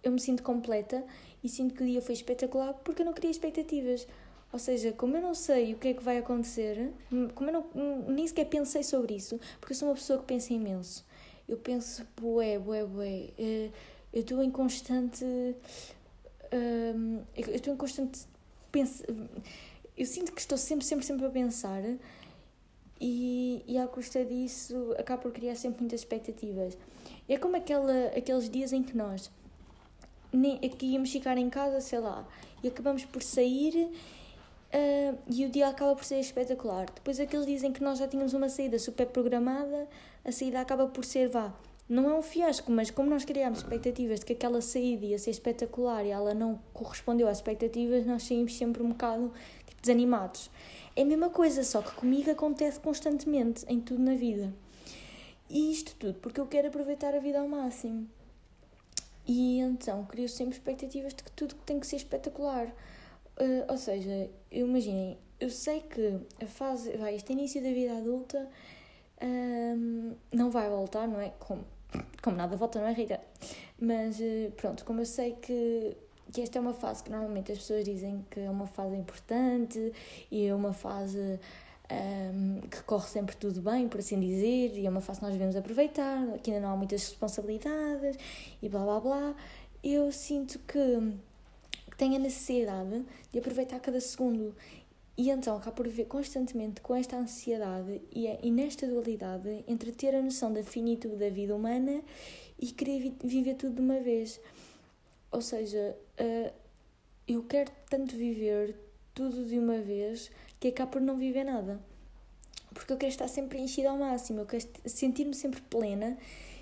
eu 0.03 0.11
me 0.11 0.19
sinto 0.19 0.43
completa 0.43 1.03
e 1.45 1.49
sinto 1.49 1.75
que 1.75 1.83
o 1.83 1.85
dia 1.85 2.01
foi 2.01 2.15
espetacular 2.15 2.73
porque 2.73 3.03
eu 3.03 3.05
não 3.05 3.13
queria 3.13 3.29
expectativas. 3.29 4.07
Ou 4.51 4.57
seja, 4.57 4.91
como 4.93 5.15
eu 5.15 5.21
não 5.21 5.35
sei 5.35 5.73
o 5.73 5.77
que 5.77 5.89
é 5.89 5.93
que 5.93 6.01
vai 6.01 6.17
acontecer, 6.17 6.91
como 7.35 7.51
eu 7.51 7.53
não, 7.53 8.01
nem 8.07 8.25
sequer 8.25 8.45
pensei 8.45 8.81
sobre 8.81 9.15
isso, 9.15 9.39
porque 9.59 9.73
eu 9.73 9.77
sou 9.77 9.89
uma 9.89 9.93
pessoa 9.93 10.17
que 10.17 10.25
pensa 10.25 10.53
imenso. 10.53 11.05
Eu 11.47 11.57
penso, 11.57 12.03
bué, 12.19 12.57
bué, 12.57 12.83
bué. 12.83 13.29
Eh, 13.37 13.69
eu 14.11 14.21
estou 14.21 14.41
em 14.41 14.49
constante. 14.49 15.23
Hum, 16.51 17.21
eu 17.35 17.55
estou 17.55 17.73
em 17.73 17.77
constante. 17.77 18.25
Eu 19.95 20.05
sinto 20.07 20.31
que 20.31 20.41
estou 20.41 20.57
sempre, 20.57 20.83
sempre, 20.83 21.05
sempre 21.05 21.27
a 21.27 21.29
pensar 21.29 21.83
e, 22.99 23.63
e 23.67 23.77
à 23.77 23.87
custa 23.87 24.25
disso 24.25 24.95
acabo 24.97 25.23
por 25.23 25.31
criar 25.31 25.55
sempre 25.55 25.81
muitas 25.81 25.99
expectativas. 25.99 26.75
É 27.29 27.37
como 27.37 27.55
aquela, 27.55 28.07
aqueles 28.17 28.49
dias 28.49 28.73
em 28.73 28.81
que 28.81 28.97
nós 28.97 29.29
nem, 30.35 30.57
que 30.57 30.85
íamos 30.85 31.11
ficar 31.11 31.37
em 31.37 31.49
casa, 31.49 31.81
sei 31.81 31.99
lá, 31.99 32.27
e 32.63 32.67
acabamos 32.67 33.05
por 33.05 33.21
sair 33.21 33.89
uh, 34.73 35.17
e 35.29 35.45
o 35.45 35.49
dia 35.49 35.67
acaba 35.67 35.95
por 35.95 36.03
ser 36.03 36.19
espetacular. 36.19 36.87
Depois 36.93 37.19
aqueles 37.19 37.45
dizem 37.45 37.71
que 37.71 37.83
nós 37.83 37.99
já 37.99 38.07
tínhamos 38.07 38.33
uma 38.33 38.49
saída 38.49 38.77
super 38.79 39.07
programada, 39.07 39.87
a 40.23 40.31
saída 40.31 40.59
acaba 40.59 40.87
por 40.87 41.05
ser, 41.05 41.29
vá, 41.29 41.53
não 41.87 42.09
é 42.09 42.13
um 42.15 42.21
fiasco, 42.21 42.71
mas 42.71 42.89
como 42.89 43.09
nós 43.09 43.23
criámos 43.23 43.59
expectativas 43.59 44.19
de 44.19 44.25
que 44.25 44.33
aquela 44.33 44.59
saída 44.59 45.05
ia 45.05 45.19
ser 45.19 45.29
espetacular 45.29 46.03
e 46.03 46.09
ela 46.09 46.33
não 46.33 46.59
correspondeu 46.73 47.27
às 47.27 47.37
expectativas, 47.37 48.05
nós 48.05 48.23
saímos 48.23 48.57
sempre 48.57 48.81
um 48.81 48.89
bocado 48.89 49.31
tipo, 49.67 49.81
desanimados. 49.81 50.49
É 50.95 51.03
a 51.03 51.05
mesma 51.05 51.29
coisa, 51.29 51.63
só 51.63 51.81
que 51.81 51.91
comigo 51.91 52.31
acontece 52.31 52.79
constantemente 52.79 53.63
em 53.67 53.79
tudo 53.79 54.01
na 54.01 54.15
vida. 54.15 54.51
E 55.47 55.71
isto 55.71 55.95
tudo 55.95 56.15
porque 56.15 56.39
eu 56.39 56.47
quero 56.47 56.69
aproveitar 56.69 57.13
a 57.13 57.19
vida 57.19 57.39
ao 57.39 57.47
máximo. 57.47 58.07
E 59.27 59.59
então 59.59 60.05
crio 60.05 60.29
sempre 60.29 60.55
expectativas 60.55 61.13
de 61.13 61.23
que 61.23 61.31
tudo 61.31 61.55
tem 61.65 61.79
que 61.79 61.87
ser 61.87 61.97
espetacular. 61.97 62.67
Uh, 63.37 63.65
ou 63.69 63.77
seja, 63.77 64.29
imaginem, 64.51 65.17
eu 65.39 65.49
sei 65.49 65.81
que 65.81 66.19
a 66.41 66.47
fase, 66.47 66.95
vai, 66.97 67.15
este 67.15 67.33
início 67.33 67.61
da 67.61 67.69
vida 67.69 67.97
adulta 67.97 68.47
um, 69.21 70.13
não 70.31 70.49
vai 70.49 70.69
voltar, 70.69 71.07
não 71.07 71.19
é? 71.19 71.33
Como, 71.39 71.65
como 72.21 72.37
nada 72.37 72.55
volta, 72.55 72.79
não 72.79 72.87
é, 72.87 72.93
Rita? 72.93 73.19
Mas 73.79 74.19
uh, 74.19 74.51
pronto, 74.55 74.85
como 74.85 75.01
eu 75.01 75.05
sei 75.05 75.33
que, 75.33 75.97
que 76.31 76.41
esta 76.41 76.57
é 76.57 76.61
uma 76.61 76.73
fase 76.73 77.03
que 77.03 77.09
normalmente 77.09 77.51
as 77.51 77.57
pessoas 77.57 77.83
dizem 77.83 78.25
que 78.29 78.39
é 78.39 78.49
uma 78.49 78.67
fase 78.67 78.95
importante 78.95 79.91
e 80.31 80.45
é 80.45 80.55
uma 80.55 80.71
fase 80.71 81.39
um, 81.91 82.61
que 82.61 82.81
corre 82.83 83.07
sempre 83.07 83.35
tudo 83.35 83.61
bem, 83.61 83.87
por 83.87 83.99
assim 83.99 84.19
dizer, 84.19 84.77
e 84.77 84.85
é 84.85 84.89
uma 84.89 85.01
fase 85.01 85.19
que 85.19 85.25
nós 85.25 85.33
devemos 85.33 85.55
aproveitar, 85.55 86.37
que 86.39 86.51
ainda 86.51 86.65
não 86.65 86.73
há 86.73 86.77
muitas 86.77 87.01
responsabilidades 87.01 88.17
e 88.61 88.69
blá 88.69 88.83
blá 88.83 88.99
blá. 88.99 89.35
Eu 89.83 90.11
sinto 90.11 90.59
que, 90.59 91.13
que 91.91 91.97
tenho 91.97 92.15
a 92.15 92.19
necessidade 92.19 93.05
de 93.31 93.39
aproveitar 93.39 93.79
cada 93.79 93.99
segundo 93.99 94.55
e 95.17 95.29
então 95.29 95.55
acabo 95.55 95.77
por 95.77 95.87
viver 95.87 96.05
constantemente 96.05 96.81
com 96.81 96.93
esta 96.93 97.15
ansiedade 97.15 98.01
e, 98.11 98.27
e 98.43 98.51
nesta 98.51 98.85
dualidade 98.85 99.63
entre 99.67 99.91
ter 99.91 100.13
a 100.13 100.21
noção 100.21 100.51
da 100.51 100.61
finitude 100.61 101.15
da 101.15 101.29
vida 101.29 101.55
humana 101.55 102.01
e 102.59 102.67
querer 102.71 102.99
vi 102.99 103.15
viver 103.23 103.55
tudo 103.55 103.75
de 103.75 103.81
uma 103.81 103.99
vez. 103.99 104.39
Ou 105.31 105.41
seja, 105.41 105.95
uh, 106.19 106.53
eu 107.27 107.43
quero 107.43 107.71
tanto 107.89 108.15
viver 108.15 108.75
tudo 109.15 109.45
de 109.45 109.57
uma 109.57 109.79
vez 109.79 110.29
que 110.59 110.67
acabo 110.67 110.91
por 110.91 111.01
não 111.01 111.17
viver 111.17 111.43
nada. 111.43 111.79
Porque 112.73 112.91
eu 112.93 112.97
quero 112.97 113.11
estar 113.11 113.27
sempre 113.27 113.59
enchida 113.59 113.89
ao 113.89 113.97
máximo, 113.97 114.41
eu 114.41 114.45
quero 114.45 114.67
sentir-me 114.85 115.33
sempre 115.33 115.61
plena 115.61 116.17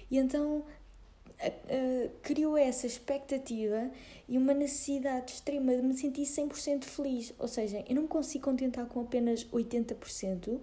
e 0.10 0.18
então 0.18 0.58
uh, 0.58 2.10
criou 2.22 2.56
essa 2.56 2.86
expectativa 2.86 3.90
e 4.30 4.38
uma 4.38 4.54
necessidade 4.54 5.34
extrema 5.34 5.76
de 5.76 5.82
me 5.82 5.96
sentir 5.96 6.22
100% 6.22 6.84
feliz. 6.84 7.34
Ou 7.40 7.48
seja, 7.48 7.84
eu 7.90 7.96
não 7.96 8.04
me 8.04 8.08
consigo 8.08 8.46
contentar 8.46 8.86
com 8.86 9.02
apenas 9.02 9.46
80%. 9.46 10.60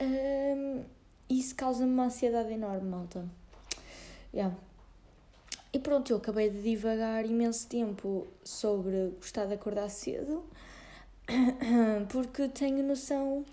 Um, 0.00 0.84
isso 1.28 1.54
causa-me 1.54 1.92
uma 1.92 2.04
ansiedade 2.04 2.52
enorme, 2.52 2.88
malta. 2.88 3.28
Yeah. 4.32 4.56
E 5.72 5.78
pronto, 5.78 6.10
eu 6.12 6.16
acabei 6.16 6.48
de 6.48 6.62
divagar 6.62 7.26
imenso 7.26 7.66
tempo 7.68 8.26
sobre 8.42 9.12
gostar 9.16 9.46
de 9.46 9.54
acordar 9.54 9.88
cedo, 9.90 10.42
porque 12.08 12.48
tenho 12.48 12.82
noção 12.82 13.44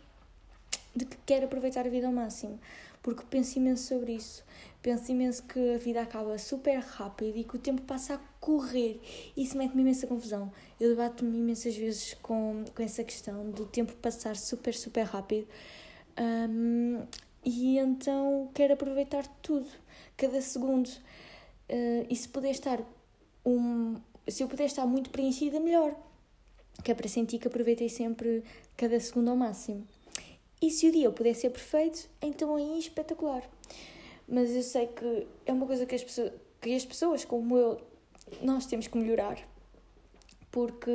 de 0.96 1.06
que 1.06 1.18
quero 1.26 1.46
aproveitar 1.46 1.86
a 1.86 1.90
vida 1.90 2.08
ao 2.08 2.14
máximo, 2.14 2.60
porque 3.04 3.24
penso 3.30 3.60
imenso 3.60 3.84
sobre 3.84 4.14
isso. 4.14 4.44
Penso 4.82 5.12
imenso 5.12 5.44
que 5.44 5.74
a 5.74 5.78
vida 5.78 6.02
acaba 6.02 6.38
super 6.38 6.78
rápido 6.78 7.38
e 7.38 7.44
que 7.44 7.56
o 7.56 7.60
tempo 7.60 7.82
passa 7.82 8.14
a 8.14 8.18
correr. 8.40 9.02
Isso 9.36 9.58
mete-me 9.58 9.82
imensa 9.82 10.06
confusão. 10.06 10.52
Eu 10.80 10.90
debato-me 10.90 11.38
imensas 11.38 11.76
vezes 11.76 12.14
com, 12.22 12.64
com 12.74 12.84
essa 12.84 13.04
questão 13.04 13.50
do 13.50 13.66
tempo 13.66 13.94
passar 13.94 14.36
super, 14.36 14.76
super 14.76 15.04
rápido. 15.04 15.48
Um, 16.20 17.04
e 17.44 17.80
então 17.80 18.50
quero 18.54 18.76
aproveitar 18.76 19.26
tudo, 19.42 19.68
cada 20.16 20.40
segundo. 20.40 20.88
Uh, 21.68 22.06
e 22.08 22.16
se 22.16 22.30
puder 22.30 22.52
estar 22.52 22.80
um, 23.44 23.96
se 24.28 24.44
eu 24.44 24.48
puder 24.48 24.66
estar 24.66 24.86
muito 24.86 25.10
preenchida, 25.10 25.60
melhor. 25.60 25.96
Que 26.86 26.92
é 26.92 26.96
para 26.96 27.10
sentir 27.10 27.40
que 27.40 27.48
aproveitei 27.48 27.90
sempre 27.90 28.44
cada 28.78 29.00
segundo 29.00 29.32
ao 29.32 29.36
máximo. 29.36 29.86
E 30.62 30.70
se 30.70 30.88
o 30.88 30.92
dia 30.92 31.10
puder 31.12 31.34
ser 31.34 31.50
perfeito, 31.50 32.08
então 32.22 32.56
aí 32.56 32.76
é 32.76 32.78
espetacular. 32.78 33.44
Mas 34.28 34.56
eu 34.56 34.62
sei 34.62 34.86
que 34.88 35.28
é 35.48 35.52
uma 35.52 35.66
coisa 35.66 35.86
que 35.86 35.96
as 35.96 36.04
pessoas, 36.04 36.32
que 36.62 36.76
as 36.76 36.86
pessoas 36.86 37.26
como 37.26 37.58
eu, 37.58 37.82
nós 38.42 38.68
temos 38.68 38.88
que 38.88 38.98
melhorar. 38.98 39.38
Porque 40.52 40.92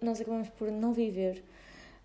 nós 0.00 0.20
acabamos 0.20 0.48
por 0.50 0.70
não 0.70 0.92
viver 0.92 1.42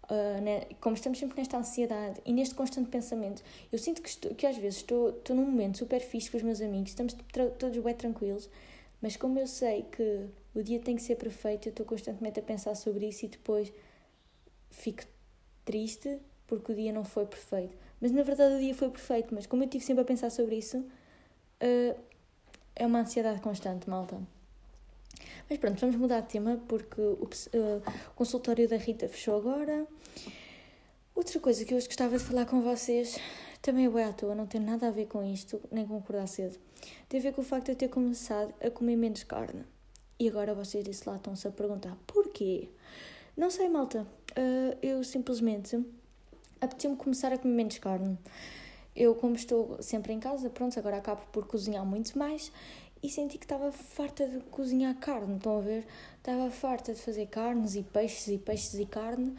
Uh, 0.09 0.41
né? 0.41 0.61
como 0.79 0.95
estamos 0.95 1.19
sempre 1.19 1.37
nesta 1.37 1.57
ansiedade 1.57 2.21
e 2.25 2.31
neste 2.31 2.55
constante 2.55 2.89
pensamento, 2.89 3.43
eu 3.69 3.77
sinto 3.77 4.01
que, 4.01 4.07
estou, 4.07 4.33
que 4.35 4.47
às 4.47 4.55
vezes 4.55 4.77
estou, 4.77 5.09
estou 5.09 5.35
num 5.35 5.43
momento 5.43 5.79
super 5.79 5.99
fixe 5.99 6.31
com 6.31 6.37
os 6.37 6.43
meus 6.43 6.61
amigos, 6.61 6.91
estamos 6.91 7.13
todos 7.59 7.77
bem 7.77 7.93
tranquilos, 7.93 8.49
mas 9.01 9.17
como 9.17 9.37
eu 9.37 9.45
sei 9.45 9.83
que 9.91 10.27
o 10.57 10.63
dia 10.63 10.79
tem 10.79 10.95
que 10.95 11.03
ser 11.03 11.15
perfeito, 11.15 11.67
eu 11.67 11.69
estou 11.69 11.85
constantemente 11.85 12.39
a 12.39 12.43
pensar 12.43 12.73
sobre 12.75 13.07
isso 13.07 13.25
e 13.25 13.27
depois 13.27 13.71
fico 14.71 15.03
triste 15.63 16.19
porque 16.47 16.71
o 16.71 16.75
dia 16.75 16.91
não 16.91 17.03
foi 17.03 17.25
perfeito. 17.25 17.77
Mas 18.01 18.11
na 18.11 18.23
verdade 18.23 18.55
o 18.55 18.59
dia 18.59 18.73
foi 18.73 18.89
perfeito, 18.89 19.35
mas 19.35 19.45
como 19.45 19.63
eu 19.63 19.65
estive 19.65 19.83
sempre 19.83 20.01
a 20.01 20.05
pensar 20.05 20.31
sobre 20.31 20.55
isso, 20.55 20.77
uh, 20.79 21.99
é 22.75 22.85
uma 22.85 23.01
ansiedade 23.01 23.39
constante, 23.41 23.87
malta. 23.89 24.19
Mas 25.49 25.59
pronto, 25.59 25.79
vamos 25.79 25.95
mudar 25.95 26.21
de 26.21 26.29
tema 26.29 26.59
porque 26.67 26.99
o 26.99 27.23
uh, 27.23 27.81
consultório 28.15 28.67
da 28.67 28.77
Rita 28.77 29.07
fechou 29.07 29.37
agora. 29.37 29.85
Outra 31.13 31.39
coisa 31.39 31.65
que 31.65 31.73
eu 31.73 31.77
hoje 31.77 31.87
gostava 31.87 32.17
de 32.17 32.23
falar 32.23 32.45
com 32.45 32.61
vocês, 32.61 33.17
também 33.61 33.85
é 33.85 34.03
à 34.03 34.13
toa, 34.13 34.35
não 34.35 34.47
tem 34.47 34.61
nada 34.61 34.87
a 34.87 34.91
ver 34.91 35.07
com 35.07 35.23
isto, 35.23 35.61
nem 35.71 35.85
com 35.85 35.97
acordar 35.97 36.27
cedo. 36.27 36.57
Tem 37.09 37.19
a 37.19 37.23
ver 37.23 37.33
com 37.33 37.41
o 37.41 37.43
facto 37.43 37.65
de 37.65 37.71
eu 37.71 37.75
ter 37.75 37.89
começado 37.89 38.53
a 38.61 38.69
comer 38.69 38.95
menos 38.95 39.23
carne. 39.23 39.63
E 40.19 40.27
agora 40.27 40.53
vocês 40.53 40.83
desse 40.83 41.07
lá 41.07 41.15
estão-se 41.15 41.47
a 41.47 41.51
perguntar 41.51 41.95
porquê? 42.07 42.69
Não 43.35 43.51
sei, 43.51 43.69
malta. 43.69 44.05
Uh, 44.31 44.77
eu 44.81 45.03
simplesmente 45.03 45.79
apeteceu-me 46.59 46.97
começar 46.97 47.31
a 47.31 47.37
comer 47.37 47.53
menos 47.53 47.77
carne. 47.77 48.17
Eu, 48.95 49.13
como 49.13 49.35
estou 49.35 49.77
sempre 49.81 50.11
em 50.11 50.19
casa, 50.19 50.49
pronto, 50.49 50.77
agora 50.79 50.97
acabo 50.97 51.21
por 51.31 51.45
cozinhar 51.45 51.85
muito 51.85 52.17
mais 52.17 52.51
e 53.01 53.09
senti 53.09 53.37
que 53.37 53.45
estava 53.45 53.71
farta 53.71 54.27
de 54.27 54.39
cozinhar 54.45 54.95
carne, 54.95 55.37
estão 55.37 55.59
a 55.59 55.61
ver? 55.61 55.85
Estava 56.17 56.49
farta 56.49 56.93
de 56.93 56.99
fazer 56.99 57.27
carnes 57.27 57.75
e 57.75 57.83
peixes 57.83 58.27
e 58.27 58.37
peixes 58.39 58.73
e 58.73 58.85
carne. 58.85 59.35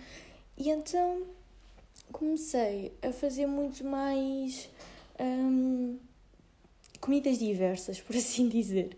E 0.57 0.71
então 0.71 1.23
comecei 2.13 2.93
a 3.03 3.13
fazer 3.13 3.47
muito 3.47 3.85
mais 3.85 4.71
hum, 5.21 5.99
comidas 7.01 7.39
diversas, 7.39 7.99
por 8.03 8.15
assim 8.15 8.49
dizer. 8.49 8.97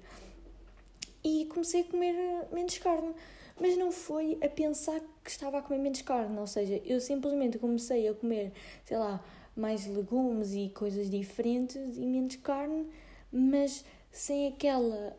E 1.23 1.47
comecei 1.47 1.83
a 1.83 1.85
comer 1.85 2.15
menos 2.53 2.79
carne. 2.79 3.15
Mas 3.61 3.77
não 3.77 3.93
foi 3.93 4.39
a 4.43 4.49
pensar 4.49 5.01
que 5.23 5.31
estava 5.31 5.59
a 5.59 5.63
comer 5.63 5.79
menos 5.79 6.01
carne, 6.01 6.39
ou 6.39 6.47
seja, 6.47 6.81
eu 6.85 6.99
simplesmente 6.99 7.59
comecei 7.59 8.09
a 8.09 8.15
comer, 8.15 8.53
sei 8.87 8.97
lá, 8.97 9.23
mais 9.55 9.87
legumes 9.87 10.55
e 10.55 10.71
coisas 10.71 11.11
diferentes 11.11 11.99
e 11.99 12.07
menos 12.07 12.37
carne, 12.37 12.89
mas 13.31 13.85
sem 14.11 14.49
aquela, 14.49 15.17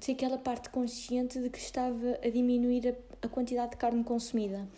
sem 0.00 0.14
aquela 0.14 0.38
parte 0.38 0.68
consciente 0.70 1.40
de 1.40 1.48
que 1.48 1.58
estava 1.58 2.18
a 2.22 2.28
diminuir 2.28 2.88
a, 2.88 3.26
a, 3.26 3.28
quantidade 3.28 3.72
de 3.72 3.76
carne 3.76 4.04
consumida. 4.04 4.68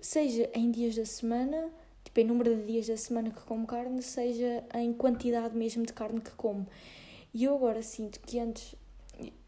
Seja 0.00 0.48
em 0.54 0.70
dias 0.70 0.96
da 0.96 1.04
semana, 1.04 1.70
tipo 2.04 2.20
em 2.20 2.24
número 2.24 2.56
de 2.56 2.64
dias 2.64 2.86
da 2.86 2.96
semana 2.96 3.30
que 3.30 3.40
como 3.42 3.66
carne, 3.66 4.00
seja 4.00 4.64
em 4.74 4.92
quantidade 4.92 5.56
mesmo 5.56 5.84
de 5.84 5.92
carne 5.92 6.20
que 6.20 6.30
como. 6.32 6.66
E 7.34 7.44
eu 7.44 7.54
agora 7.54 7.82
sinto 7.82 8.18
que 8.20 8.38
antes 8.38 8.74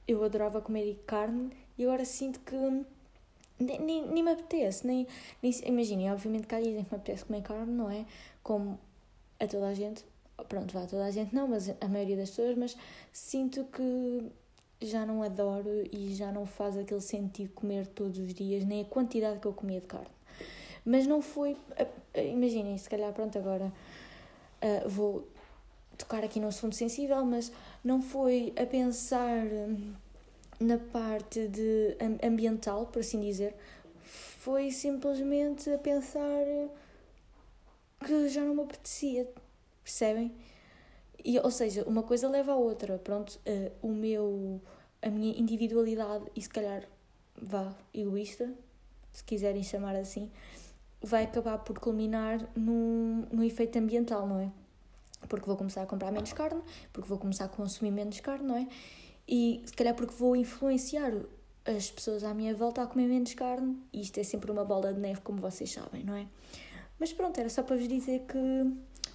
eu 0.06 0.22
adorava 0.24 0.60
comer 0.60 1.02
carne 1.06 1.50
e 1.78 1.84
agora 1.84 2.04
sinto 2.04 2.40
que 2.40 2.56
nem, 3.58 3.80
nem, 3.80 4.06
nem 4.08 4.22
me 4.22 4.32
apetece. 4.32 4.86
Nem, 4.86 5.06
nem, 5.42 5.52
imaginem, 5.64 6.10
obviamente 6.12 6.46
que 6.46 6.54
há 6.54 6.60
dias 6.60 6.80
em 6.80 6.84
que 6.84 6.92
me 6.92 6.96
apetece 6.96 7.24
comer 7.24 7.42
carne, 7.42 7.72
não 7.72 7.90
é? 7.90 8.04
Como 8.42 8.78
a 9.38 9.46
toda 9.46 9.68
a 9.68 9.74
gente, 9.74 10.04
pronto, 10.48 10.72
vá 10.72 10.86
toda 10.86 11.04
a 11.04 11.10
gente 11.10 11.34
não, 11.34 11.48
mas 11.48 11.68
a 11.80 11.88
maioria 11.88 12.16
das 12.16 12.30
pessoas, 12.30 12.56
mas 12.56 12.76
sinto 13.12 13.64
que 13.64 14.30
já 14.80 15.06
não 15.06 15.22
adoro 15.22 15.84
e 15.92 16.14
já 16.14 16.32
não 16.32 16.44
faz 16.44 16.76
aquele 16.76 17.00
sentido 17.00 17.52
comer 17.52 17.86
todos 17.86 18.18
os 18.18 18.34
dias, 18.34 18.64
nem 18.64 18.82
a 18.82 18.84
quantidade 18.84 19.38
que 19.38 19.46
eu 19.46 19.52
comia 19.52 19.80
de 19.80 19.86
carne. 19.86 20.08
Mas 20.84 21.06
não 21.06 21.22
foi, 21.22 21.56
imaginem, 22.14 22.76
se 22.76 22.90
calhar, 22.90 23.12
pronto, 23.12 23.38
agora 23.38 23.72
uh, 24.62 24.88
vou 24.88 25.28
tocar 25.96 26.24
aqui 26.24 26.40
no 26.40 26.48
assunto 26.48 26.74
sensível, 26.74 27.24
mas 27.24 27.52
não 27.84 28.02
foi 28.02 28.52
a 28.56 28.66
pensar 28.66 29.44
na 30.58 30.78
parte 30.78 31.48
de 31.48 31.96
ambiental, 32.22 32.86
por 32.86 33.00
assim 33.00 33.20
dizer, 33.20 33.54
foi 34.04 34.70
simplesmente 34.70 35.70
a 35.70 35.78
pensar 35.78 36.44
que 38.04 38.28
já 38.28 38.42
não 38.42 38.54
me 38.54 38.62
apetecia 38.62 39.28
percebem? 39.82 40.32
E, 41.24 41.38
ou 41.38 41.50
seja, 41.50 41.84
uma 41.84 42.02
coisa 42.02 42.28
leva 42.28 42.52
à 42.52 42.56
outra, 42.56 42.98
pronto, 42.98 43.38
uh, 43.46 43.72
o 43.86 43.92
meu, 43.92 44.60
a 45.00 45.08
minha 45.08 45.38
individualidade 45.38 46.24
e 46.34 46.42
se 46.42 46.48
calhar, 46.48 46.88
vá, 47.40 47.72
egoísta, 47.94 48.52
se 49.12 49.22
quiserem 49.22 49.62
chamar 49.62 49.94
assim, 49.94 50.30
vai 51.00 51.24
acabar 51.24 51.58
por 51.58 51.78
culminar 51.78 52.48
no, 52.56 53.26
no 53.32 53.44
efeito 53.44 53.78
ambiental, 53.78 54.26
não 54.26 54.40
é? 54.40 54.50
Porque 55.32 55.46
vou 55.46 55.56
começar 55.56 55.82
a 55.82 55.86
comprar 55.86 56.12
menos 56.12 56.30
carne, 56.34 56.60
porque 56.92 57.08
vou 57.08 57.16
começar 57.16 57.46
a 57.46 57.48
consumir 57.48 57.90
menos 57.90 58.20
carne, 58.20 58.46
não 58.46 58.56
é? 58.56 58.68
E 59.26 59.62
se 59.64 59.72
calhar 59.72 59.94
porque 59.94 60.12
vou 60.14 60.36
influenciar 60.36 61.10
as 61.64 61.90
pessoas 61.90 62.22
à 62.22 62.34
minha 62.34 62.54
volta 62.54 62.82
a 62.82 62.86
comer 62.86 63.08
menos 63.08 63.32
carne, 63.32 63.78
e 63.94 64.02
isto 64.02 64.18
é 64.18 64.22
sempre 64.22 64.50
uma 64.50 64.62
bola 64.62 64.92
de 64.92 65.00
neve, 65.00 65.22
como 65.22 65.40
vocês 65.40 65.72
sabem, 65.72 66.04
não 66.04 66.14
é? 66.14 66.26
Mas 66.98 67.14
pronto, 67.14 67.38
era 67.38 67.48
só 67.48 67.62
para 67.62 67.76
vos 67.76 67.88
dizer 67.88 68.26
que 68.28 68.38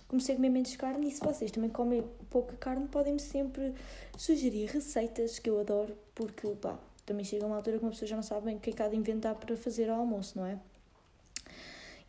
comecei 0.08 0.34
a 0.34 0.38
comer 0.38 0.50
menos 0.50 0.76
carne 0.76 1.08
e 1.08 1.12
se 1.12 1.20
vocês 1.20 1.52
também 1.52 1.70
comem 1.70 2.04
pouca 2.32 2.56
carne, 2.58 2.88
podem-me 2.88 3.20
sempre 3.20 3.76
sugerir 4.18 4.72
receitas 4.72 5.38
que 5.38 5.52
eu 5.52 5.60
adoro, 5.60 5.96
porque 6.16 6.48
pá, 6.56 6.80
também 7.06 7.24
chega 7.24 7.46
uma 7.46 7.58
altura 7.58 7.78
que 7.78 7.84
uma 7.84 7.92
pessoa 7.92 8.10
já 8.10 8.16
não 8.16 8.24
sabe 8.24 8.52
o 8.52 8.60
que 8.60 8.72
é 8.72 8.74
que 8.74 8.82
há 8.82 8.88
de 8.88 8.96
inventar 8.96 9.36
para 9.36 9.56
fazer 9.56 9.88
ao 9.90 10.00
almoço, 10.00 10.40
não 10.40 10.48
é? 10.48 10.58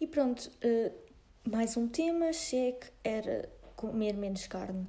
E 0.01 0.07
pronto, 0.07 0.51
uh, 0.65 0.93
mais 1.45 1.77
um 1.77 1.89
tema, 1.89 2.33
cheque, 2.33 2.89
era 3.03 3.49
comer 3.79 4.15
menos 4.15 4.47
carne. 4.47 4.87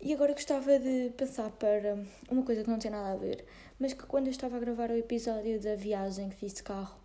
E 0.00 0.12
agora 0.12 0.32
gostava 0.32 0.78
de 0.78 1.12
passar 1.16 1.50
para 1.50 1.98
uma 2.30 2.42
coisa 2.42 2.62
que 2.62 2.70
não 2.70 2.78
tem 2.78 2.90
nada 2.90 3.12
a 3.12 3.16
ver, 3.16 3.44
mas 3.78 3.92
que 3.92 4.04
quando 4.04 4.26
eu 4.26 4.30
estava 4.30 4.56
a 4.56 4.60
gravar 4.60 4.90
o 4.90 4.96
episódio 4.96 5.60
da 5.60 5.74
viagem 5.74 6.28
que 6.28 6.36
fiz 6.36 6.54
de 6.54 6.62
carro, 6.62 6.96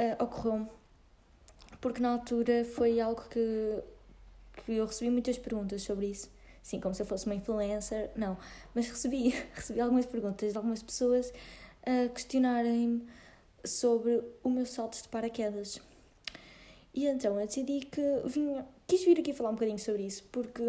uh, 0.00 0.22
ocorreu-me, 0.22 0.68
porque 1.80 2.00
na 2.00 2.12
altura 2.12 2.64
foi 2.64 3.00
algo 3.00 3.22
que, 3.28 3.82
que 4.64 4.72
eu 4.72 4.86
recebi 4.86 5.10
muitas 5.10 5.36
perguntas 5.38 5.82
sobre 5.82 6.06
isso. 6.06 6.30
Sim, 6.62 6.80
como 6.80 6.94
se 6.94 7.02
eu 7.02 7.06
fosse 7.06 7.26
uma 7.26 7.34
influencer, 7.34 8.10
não. 8.16 8.36
Mas 8.74 8.88
recebi, 8.88 9.28
recebi 9.54 9.80
algumas 9.80 10.06
perguntas 10.06 10.52
de 10.52 10.56
algumas 10.56 10.82
pessoas 10.82 11.32
a 11.84 12.08
questionarem-me 12.08 13.06
sobre 13.64 14.22
o 14.42 14.48
meu 14.48 14.66
salto 14.66 15.00
de 15.02 15.08
paraquedas. 15.08 15.80
E 16.96 17.06
então 17.06 17.38
eu 17.38 17.46
decidi 17.46 17.80
que 17.80 18.00
vinha, 18.24 18.66
quis 18.86 19.04
vir 19.04 19.20
aqui 19.20 19.34
falar 19.34 19.50
um 19.50 19.52
bocadinho 19.52 19.78
sobre 19.78 20.06
isso, 20.06 20.24
porque 20.32 20.62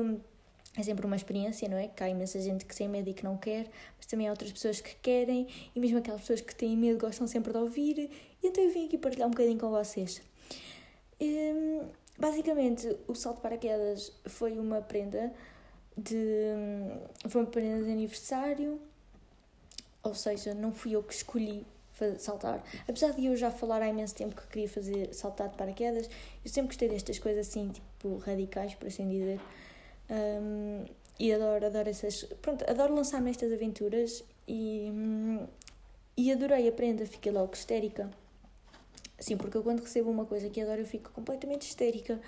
é 0.78 0.84
sempre 0.84 1.06
uma 1.06 1.16
experiência, 1.16 1.70
não 1.70 1.78
é? 1.78 1.88
Que 1.88 2.04
há 2.04 2.10
imensa 2.10 2.38
gente 2.42 2.66
que 2.66 2.76
tem 2.76 2.90
medo 2.90 3.10
e 3.10 3.14
que 3.14 3.24
não 3.24 3.38
quer, 3.38 3.70
mas 3.96 4.06
também 4.08 4.28
há 4.28 4.32
outras 4.32 4.52
pessoas 4.52 4.82
que 4.82 4.94
querem, 4.96 5.48
e 5.74 5.80
mesmo 5.80 6.00
aquelas 6.00 6.20
pessoas 6.20 6.42
que 6.42 6.54
têm 6.54 6.76
medo 6.76 7.00
gostam 7.00 7.26
sempre 7.28 7.54
de 7.54 7.58
ouvir, 7.58 8.12
e 8.44 8.48
então 8.48 8.62
eu 8.62 8.70
vim 8.70 8.88
aqui 8.88 8.98
partilhar 8.98 9.30
um 9.30 9.32
bocadinho 9.32 9.58
com 9.58 9.70
vocês. 9.70 10.22
Hum, 11.22 11.88
basicamente, 12.20 12.94
o 13.08 13.16
salto 13.16 13.38
de 13.38 13.44
paraquedas 13.44 14.12
foi 14.26 14.60
uma 14.60 14.82
prenda 14.82 15.34
de. 15.96 16.54
foi 17.30 17.42
uma 17.42 17.50
prenda 17.50 17.86
de 17.86 17.92
aniversário, 17.92 18.82
ou 20.04 20.14
seja, 20.14 20.54
não 20.54 20.74
fui 20.74 20.92
eu 20.92 21.02
que 21.02 21.14
escolhi 21.14 21.66
saltar. 22.18 22.64
Apesar 22.88 23.14
de 23.14 23.26
eu 23.26 23.36
já 23.36 23.52
falar 23.52 23.82
há 23.82 23.88
imenso 23.88 24.16
tempo 24.16 24.36
que 24.36 24.48
queria 24.48 24.70
fazer 24.70 25.14
saltar 25.14 25.50
de 25.50 25.58
paraquedas, 25.58 26.10
eu 26.44 26.52
sempre 26.52 26.70
gostei 26.70 26.90
destas 26.90 27.20
coisas 27.20 27.48
assim, 27.48 27.70
tipo, 27.70 28.18
radicais, 28.18 28.76
por 28.76 28.88
assim 28.88 29.10
dizer. 29.10 29.40
Um, 30.10 30.86
e 31.20 31.34
adoro, 31.34 31.66
adoro 31.66 31.90
essas. 31.90 32.24
Pronto, 32.42 32.70
adoro 32.70 32.94
lançar 32.94 33.22
nestas 33.22 33.52
aventuras 33.52 34.24
e, 34.48 34.92
e 36.16 36.32
adorei 36.32 36.68
a 36.68 36.72
prenda, 36.72 37.06
fiquei 37.06 37.32
logo 37.32 37.54
histérica. 37.54 38.10
Sim, 39.20 39.36
porque 39.36 39.58
eu 39.58 39.64
quando 39.64 39.82
recebo 39.82 40.12
uma 40.12 40.26
coisa 40.26 40.48
que 40.50 40.62
adoro 40.62 40.82
eu 40.82 40.86
fico 40.86 41.12
completamente 41.12 41.64
histérica. 41.64 42.20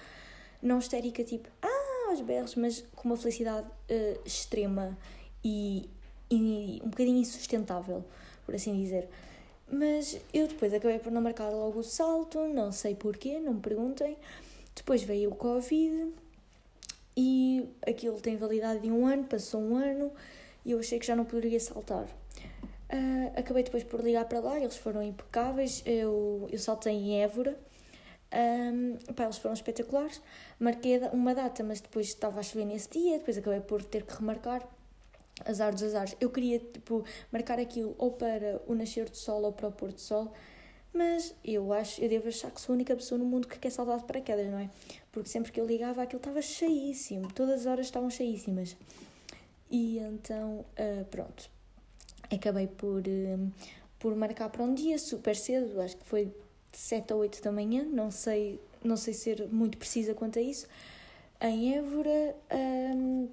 Não 0.61 0.79
histérica 0.79 1.23
tipo, 1.23 1.47
ah, 1.61 2.09
aos 2.09 2.21
berros, 2.21 2.55
mas 2.55 2.83
com 2.95 3.09
uma 3.09 3.17
felicidade 3.17 3.67
uh, 3.67 4.19
extrema 4.25 4.97
e, 5.43 5.89
e 6.29 6.81
um 6.83 6.89
bocadinho 6.89 7.19
insustentável, 7.19 8.03
por 8.45 8.55
assim 8.55 8.75
dizer. 8.75 9.07
Mas 9.71 10.19
eu 10.33 10.47
depois 10.47 10.73
acabei 10.73 10.99
por 10.99 11.11
não 11.11 11.21
marcar 11.21 11.49
logo 11.49 11.79
o 11.79 11.83
salto, 11.83 12.39
não 12.47 12.71
sei 12.71 12.95
porquê, 12.95 13.39
não 13.39 13.53
me 13.53 13.61
perguntem. 13.61 14.17
Depois 14.75 15.03
veio 15.03 15.29
o 15.29 15.35
Covid 15.35 16.11
e 17.15 17.69
aquilo 17.85 18.19
tem 18.19 18.37
validade 18.37 18.79
de 18.79 18.91
um 18.91 19.05
ano, 19.05 19.25
passou 19.25 19.61
um 19.61 19.75
ano 19.75 20.11
e 20.65 20.71
eu 20.71 20.79
achei 20.79 20.97
que 20.97 21.05
já 21.05 21.15
não 21.15 21.25
poderia 21.25 21.59
saltar. 21.59 22.07
Uh, 22.91 23.31
acabei 23.35 23.61
depois 23.61 23.83
por 23.83 24.01
ligar 24.01 24.25
para 24.25 24.39
lá, 24.39 24.59
eles 24.59 24.75
foram 24.75 25.03
impecáveis. 25.03 25.83
Eu, 25.85 26.47
eu 26.51 26.57
saltei 26.57 26.93
em 26.93 27.21
Évora. 27.21 27.57
Um, 28.33 28.97
pá, 29.13 29.25
eles 29.25 29.37
foram 29.37 29.53
espetaculares. 29.53 30.21
Marquei 30.59 30.97
uma 31.13 31.35
data, 31.35 31.63
mas 31.63 31.81
depois 31.81 32.07
estava 32.07 32.39
a 32.39 32.43
chover 32.43 32.65
nesse 32.65 32.89
dia. 32.89 33.19
Depois 33.19 33.37
acabei 33.37 33.59
por 33.61 33.83
ter 33.83 34.03
que 34.03 34.15
remarcar. 34.15 34.67
Azar 35.45 35.73
dos 35.73 35.83
azares. 35.83 36.15
Eu 36.19 36.29
queria 36.29 36.59
tipo, 36.59 37.03
marcar 37.31 37.59
aquilo 37.59 37.95
ou 37.97 38.11
para 38.11 38.61
o 38.67 38.75
nascer 38.75 39.09
do 39.09 39.17
sol 39.17 39.43
ou 39.43 39.53
para 39.53 39.67
o 39.67 39.71
pôr 39.71 39.91
do 39.91 39.99
sol. 39.99 40.31
Mas 40.93 41.35
eu 41.45 41.71
acho, 41.71 42.01
eu 42.01 42.09
devo 42.09 42.27
achar 42.27 42.49
que 42.49 42.59
sou 42.59 42.73
a 42.73 42.75
única 42.75 42.95
pessoa 42.95 43.19
no 43.19 43.25
mundo 43.25 43.47
que 43.47 43.59
quer 43.59 43.69
saltar 43.69 43.99
de 43.99 44.05
paraquedas, 44.05 44.47
não 44.47 44.57
é? 44.57 44.69
Porque 45.11 45.29
sempre 45.29 45.51
que 45.51 45.61
eu 45.61 45.65
ligava 45.65 46.01
aquilo 46.01 46.17
estava 46.19 46.41
cheíssimo, 46.41 47.31
todas 47.31 47.61
as 47.61 47.65
horas 47.67 47.85
estavam 47.85 48.09
cheíssimas. 48.09 48.75
E 49.69 49.99
então, 49.99 50.65
uh, 50.79 51.05
pronto, 51.11 51.49
acabei 52.31 52.65
por, 52.65 53.01
uh, 53.01 53.51
por 53.99 54.15
marcar 54.15 54.49
para 54.49 54.63
um 54.63 54.73
dia 54.73 54.97
super 54.97 55.35
cedo, 55.35 55.79
acho 55.79 55.95
que 55.95 56.05
foi 56.05 56.25
de 56.71 56.77
7 56.77 57.13
a 57.13 57.15
8 57.15 57.43
da 57.43 57.51
manhã, 57.51 57.83
não 57.83 58.09
sei, 58.09 58.59
não 58.83 58.97
sei 58.97 59.13
ser 59.13 59.47
muito 59.51 59.77
precisa 59.77 60.15
quanto 60.15 60.39
a 60.39 60.41
isso, 60.41 60.67
em 61.39 61.77
Évora, 61.77 62.35
um, 62.95 63.29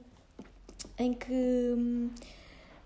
em 0.99 1.13
que, 1.13 2.11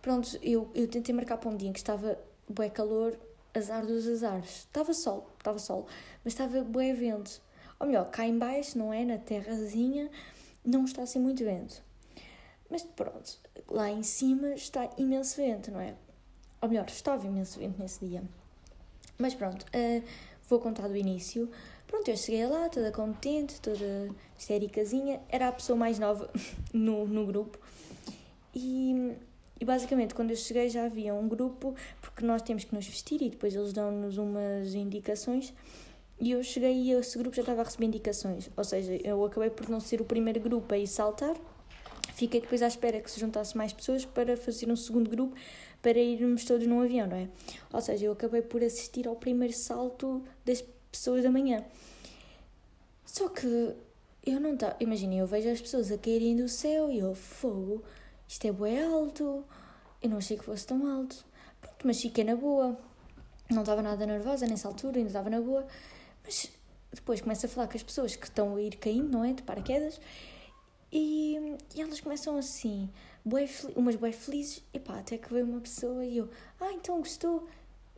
pronto, 0.03 0.39
eu, 0.43 0.71
eu 0.75 0.89
tentei 0.89 1.15
marcar 1.15 1.37
para 1.37 1.51
um 1.51 1.57
dia 1.57 1.69
em 1.69 1.73
que 1.73 1.79
estava 1.79 2.19
bué 2.49 2.69
calor, 2.69 3.17
azar 3.55 3.85
dos 3.87 4.07
azares. 4.09 4.51
Estava 4.51 4.93
sol, 4.93 5.31
estava 5.39 5.59
sol, 5.59 5.87
mas 6.25 6.33
estava 6.33 6.63
bué 6.63 6.93
vento. 6.93 7.41
Ou 7.79 7.87
melhor, 7.87 8.11
cá 8.11 8.27
em 8.27 8.39
baixo, 8.39 8.79
não 8.79 8.93
é? 8.93 9.05
Na 9.05 9.19
terrazinha, 9.19 10.11
não 10.65 10.85
está 10.85 11.03
assim 11.03 11.19
muito 11.19 11.45
vento. 11.45 11.83
Mas 12.71 12.83
pronto, 12.83 13.39
lá 13.69 13.91
em 13.91 14.03
cima 14.03 14.55
está 14.55 14.89
imenso 14.97 15.37
vento, 15.37 15.71
não 15.71 15.81
é? 15.81 15.95
Ou 16.63 16.69
melhor, 16.69 16.87
estava 16.87 17.27
imenso 17.27 17.59
vento 17.59 17.81
nesse 17.81 18.05
dia. 18.05 18.23
Mas 19.19 19.35
pronto, 19.35 19.65
uh, 19.65 20.05
vou 20.49 20.61
contar 20.61 20.89
do 20.89 20.97
início. 20.97 21.51
Pronto, 21.87 22.09
eu 22.09 22.17
cheguei 22.17 22.47
lá, 22.47 22.69
toda 22.69 22.93
contente, 22.93 23.61
toda 23.61 24.11
histéricazinha. 24.39 25.21
Era 25.29 25.49
a 25.49 25.53
pessoa 25.53 25.77
mais 25.77 25.99
nova 25.99 26.31
no, 26.73 27.07
no 27.07 27.27
grupo. 27.27 27.59
E 28.55 29.17
e 29.61 29.65
basicamente, 29.65 30.15
quando 30.15 30.31
eu 30.31 30.37
cheguei, 30.37 30.71
já 30.71 30.87
havia 30.87 31.13
um 31.13 31.29
grupo, 31.29 31.75
porque 32.01 32.25
nós 32.25 32.41
temos 32.41 32.65
que 32.65 32.75
nos 32.75 32.87
vestir 32.87 33.21
e 33.21 33.29
depois 33.29 33.55
eles 33.55 33.75
dão-nos 33.75 34.17
umas 34.17 34.75
indicações. 34.75 35.53
E 36.19 36.31
eu 36.31 36.43
cheguei 36.43 36.73
e 36.73 36.93
esse 36.93 37.19
grupo 37.19 37.37
já 37.37 37.43
estava 37.43 37.61
a 37.61 37.65
receber 37.65 37.85
indicações. 37.85 38.49
Ou 38.57 38.65
seja, 38.65 38.99
eu 39.05 39.23
acabei 39.23 39.51
por 39.51 39.69
não 39.69 39.79
ser 39.79 40.01
o 40.01 40.05
primeiro 40.05 40.41
grupo 40.41 40.73
a 40.73 40.79
ir 40.79 40.87
saltar. 40.87 41.37
Fiquei 42.15 42.41
depois 42.41 42.63
à 42.63 42.69
espera 42.69 43.01
que 43.01 43.11
se 43.11 43.21
juntasse 43.21 43.55
mais 43.55 43.73
pessoas 43.73 44.07
para 44.07 44.35
fazer 44.35 44.71
um 44.71 44.77
segundo 44.77 45.11
grupo 45.11 45.37
para 45.83 45.99
irmos 45.99 46.45
todos 46.45 46.67
num 46.67 46.81
avião, 46.81 47.07
não 47.07 47.17
é? 47.17 47.29
Ou 47.71 47.81
seja, 47.83 48.07
eu 48.07 48.13
acabei 48.13 48.41
por 48.41 48.65
assistir 48.65 49.07
ao 49.07 49.17
primeiro 49.17 49.55
salto 49.55 50.23
das 50.45 50.65
pessoas 50.91 51.23
da 51.23 51.31
manhã. 51.31 51.65
Só 53.05 53.29
que 53.29 53.47
eu 54.27 54.41
não 54.41 54.55
estava. 54.55 54.77
Imaginem, 54.81 55.19
eu 55.19 55.27
vejo 55.27 55.51
as 55.51 55.61
pessoas 55.61 55.93
a 55.93 55.99
caírem 55.99 56.37
do 56.37 56.49
céu 56.49 56.91
e 56.91 56.99
eu, 56.99 57.15
fogo 57.15 57.83
isto 58.31 58.45
é 58.47 58.53
bué 58.53 58.85
alto, 58.85 59.45
eu 60.01 60.09
não 60.09 60.19
achei 60.19 60.39
que 60.39 60.45
fosse 60.45 60.65
tão 60.65 60.87
alto. 60.87 61.25
Pronto, 61.61 61.85
mas 61.85 62.01
fiquei 62.01 62.23
na 62.23 62.37
boa. 62.37 62.79
Não 63.51 63.63
estava 63.63 63.83
nada 63.83 64.07
nervosa 64.07 64.47
nessa 64.47 64.69
altura, 64.69 64.99
ainda 64.99 65.09
estava 65.09 65.29
na 65.29 65.41
boa. 65.41 65.67
Mas 66.23 66.49
depois 66.93 67.21
começo 67.21 67.45
a 67.45 67.49
falar 67.49 67.67
com 67.67 67.77
as 67.77 67.83
pessoas 67.83 68.15
que 68.15 68.27
estão 68.27 68.55
a 68.55 68.63
ir 68.63 68.77
caindo, 68.77 69.11
não 69.11 69.25
é? 69.25 69.33
De 69.33 69.43
paraquedas. 69.43 70.01
E, 70.93 71.57
e 71.75 71.83
elas 71.83 72.01
começam 72.01 72.39
assim, 72.39 72.89
bué, 73.25 73.49
umas 73.75 73.97
bué 73.97 74.13
felizes. 74.13 74.63
E 74.73 74.79
pá, 74.79 75.01
até 75.01 75.19
que 75.19 75.33
veio 75.35 75.45
uma 75.45 75.61
pessoa 75.61 76.05
e 76.05 76.19
eu, 76.19 76.31
ah, 76.61 76.73
então 76.73 76.99
gostou. 76.99 77.49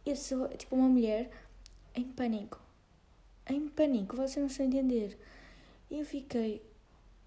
E 0.07 0.13
a 0.13 0.15
pessoa, 0.15 0.49
tipo 0.49 0.75
uma 0.75 0.89
mulher, 0.89 1.31
em 1.95 2.05
pânico. 2.05 2.59
Em 3.47 3.69
pânico, 3.69 4.17
você 4.17 4.41
não 4.41 4.47
está 4.47 4.63
a 4.63 4.67
entender. 4.67 5.19
E 5.91 6.01
eu 6.01 6.07
fiquei, 6.07 6.63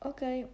ok, 0.02 0.48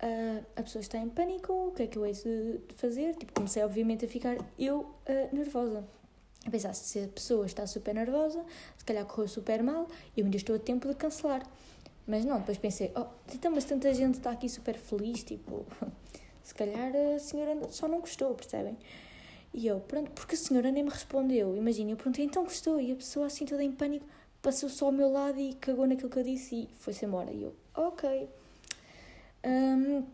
Uh, 0.00 0.44
a 0.54 0.62
pessoa 0.62 0.80
está 0.80 0.96
em 0.96 1.08
pânico, 1.08 1.52
o 1.52 1.72
que 1.72 1.82
é 1.82 1.86
que 1.88 1.98
eu 1.98 2.06
hei 2.06 2.12
de 2.12 2.60
fazer? 2.76 3.16
Tipo, 3.16 3.32
comecei 3.32 3.64
obviamente 3.64 4.04
a 4.04 4.08
ficar 4.08 4.36
eu 4.56 4.80
uh, 4.80 5.34
nervosa. 5.34 5.84
A 6.46 6.50
pensar, 6.50 6.72
se 6.72 7.00
a 7.00 7.08
pessoa 7.08 7.46
está 7.46 7.66
super 7.66 7.94
nervosa, 7.94 8.44
se 8.76 8.84
calhar 8.84 9.04
correu 9.04 9.26
super 9.26 9.60
mal, 9.60 9.88
eu 10.16 10.24
ainda 10.24 10.36
estou 10.36 10.54
a 10.54 10.58
tempo 10.58 10.86
de 10.86 10.94
cancelar. 10.94 11.42
Mas 12.06 12.24
não, 12.24 12.38
depois 12.38 12.56
pensei, 12.58 12.92
oh, 12.96 13.06
então, 13.34 13.50
mas 13.50 13.64
tanta 13.64 13.92
gente 13.92 14.14
está 14.14 14.30
aqui 14.30 14.48
super 14.48 14.76
feliz, 14.76 15.24
tipo, 15.24 15.66
se 16.42 16.54
calhar 16.54 16.92
a 17.16 17.18
senhora 17.18 17.68
só 17.70 17.88
não 17.88 18.00
gostou, 18.00 18.34
percebem? 18.34 18.78
E 19.52 19.66
eu, 19.66 19.80
pronto, 19.80 20.12
porque 20.12 20.36
a 20.36 20.38
senhora 20.38 20.70
nem 20.70 20.84
me 20.84 20.90
respondeu. 20.90 21.56
Imagina, 21.56 21.90
eu 21.90 21.96
perguntei, 21.96 22.24
então 22.24 22.44
gostou? 22.44 22.80
E 22.80 22.92
a 22.92 22.96
pessoa 22.96 23.26
assim 23.26 23.44
toda 23.44 23.64
em 23.64 23.72
pânico 23.72 24.06
passou 24.40 24.68
só 24.68 24.86
ao 24.86 24.92
meu 24.92 25.10
lado 25.10 25.40
e 25.40 25.54
cagou 25.54 25.86
naquilo 25.86 26.08
que 26.08 26.18
eu 26.18 26.22
disse 26.22 26.54
e 26.54 26.68
foi-se 26.78 27.04
embora. 27.04 27.32
E 27.32 27.42
eu, 27.42 27.54
ok. 27.74 28.28
Um, 29.48 30.04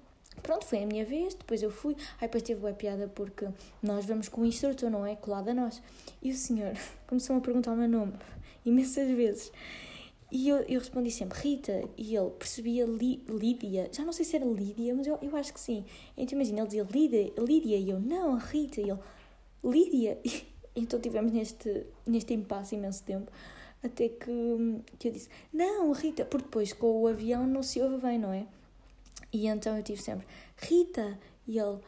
pronto, 0.43 0.65
foi 0.65 0.85
a 0.85 0.87
minha 0.87 1.05
vez, 1.05 1.35
depois 1.35 1.63
eu 1.63 1.71
fui. 1.71 1.97
Aí 2.21 2.29
depois 2.29 2.43
teve 2.43 2.61
uma 2.61 2.73
piada 2.73 3.09
porque 3.09 3.49
nós 3.83 4.05
vamos 4.05 4.29
com 4.29 4.43
o 4.43 4.47
instrutor, 4.47 4.89
não 4.91 5.05
é? 5.05 5.17
Colado 5.17 5.49
a 5.49 5.55
nós. 5.55 5.83
E 6.23 6.31
o 6.31 6.35
senhor 6.35 6.75
começou 7.07 7.37
a 7.37 7.41
perguntar 7.41 7.73
o 7.73 7.77
meu 7.77 7.89
nome 7.89 8.13
imensas 8.65 9.09
vezes. 9.09 9.51
E 10.31 10.49
eu, 10.49 10.57
eu 10.63 10.81
respondi 10.81 11.13
sempre 11.13 11.39
Rita, 11.39 11.89
e 11.97 12.17
ele 12.17 12.31
percebia 12.31 12.85
Li, 12.87 13.23
Lídia, 13.29 13.89
já 13.93 14.05
não 14.05 14.13
sei 14.13 14.25
se 14.25 14.35
era 14.35 14.45
Lídia, 14.45 14.93
mas 14.93 15.07
eu, 15.07 15.17
eu 15.23 15.37
acho 15.37 15.55
que 15.55 15.61
sim. 15.61 15.85
Então 16.17 16.35
imagina, 16.37 16.61
ele 16.61 16.67
dizia 16.67 16.83
Lídia, 16.91 17.33
Lídia, 17.39 17.77
e 17.77 17.91
eu, 17.91 18.01
não, 18.01 18.37
Rita, 18.37 18.81
e 18.81 18.91
ele, 18.91 19.01
Lídia. 19.63 20.19
E, 20.77 20.81
então 20.81 20.99
tivemos 20.99 21.31
neste, 21.31 21.87
neste 22.05 22.35
impasse 22.35 22.75
imenso 22.75 23.05
tempo, 23.05 23.31
até 23.81 24.09
que, 24.09 24.83
que 24.99 25.07
eu 25.07 25.13
disse, 25.13 25.29
não, 25.53 25.93
Rita, 25.93 26.25
porque 26.25 26.47
depois 26.47 26.73
com 26.73 27.03
o 27.03 27.07
avião 27.07 27.47
não 27.47 27.63
se 27.63 27.81
ouve 27.81 27.99
bem, 27.99 28.19
não 28.19 28.33
é? 28.33 28.45
E 29.35 29.49
então 29.49 29.77
eu 29.77 29.83
tive 29.83 30.01
sempre 30.01 30.25
Rita 30.57 31.19
e 31.45 31.59
ele 31.59 31.81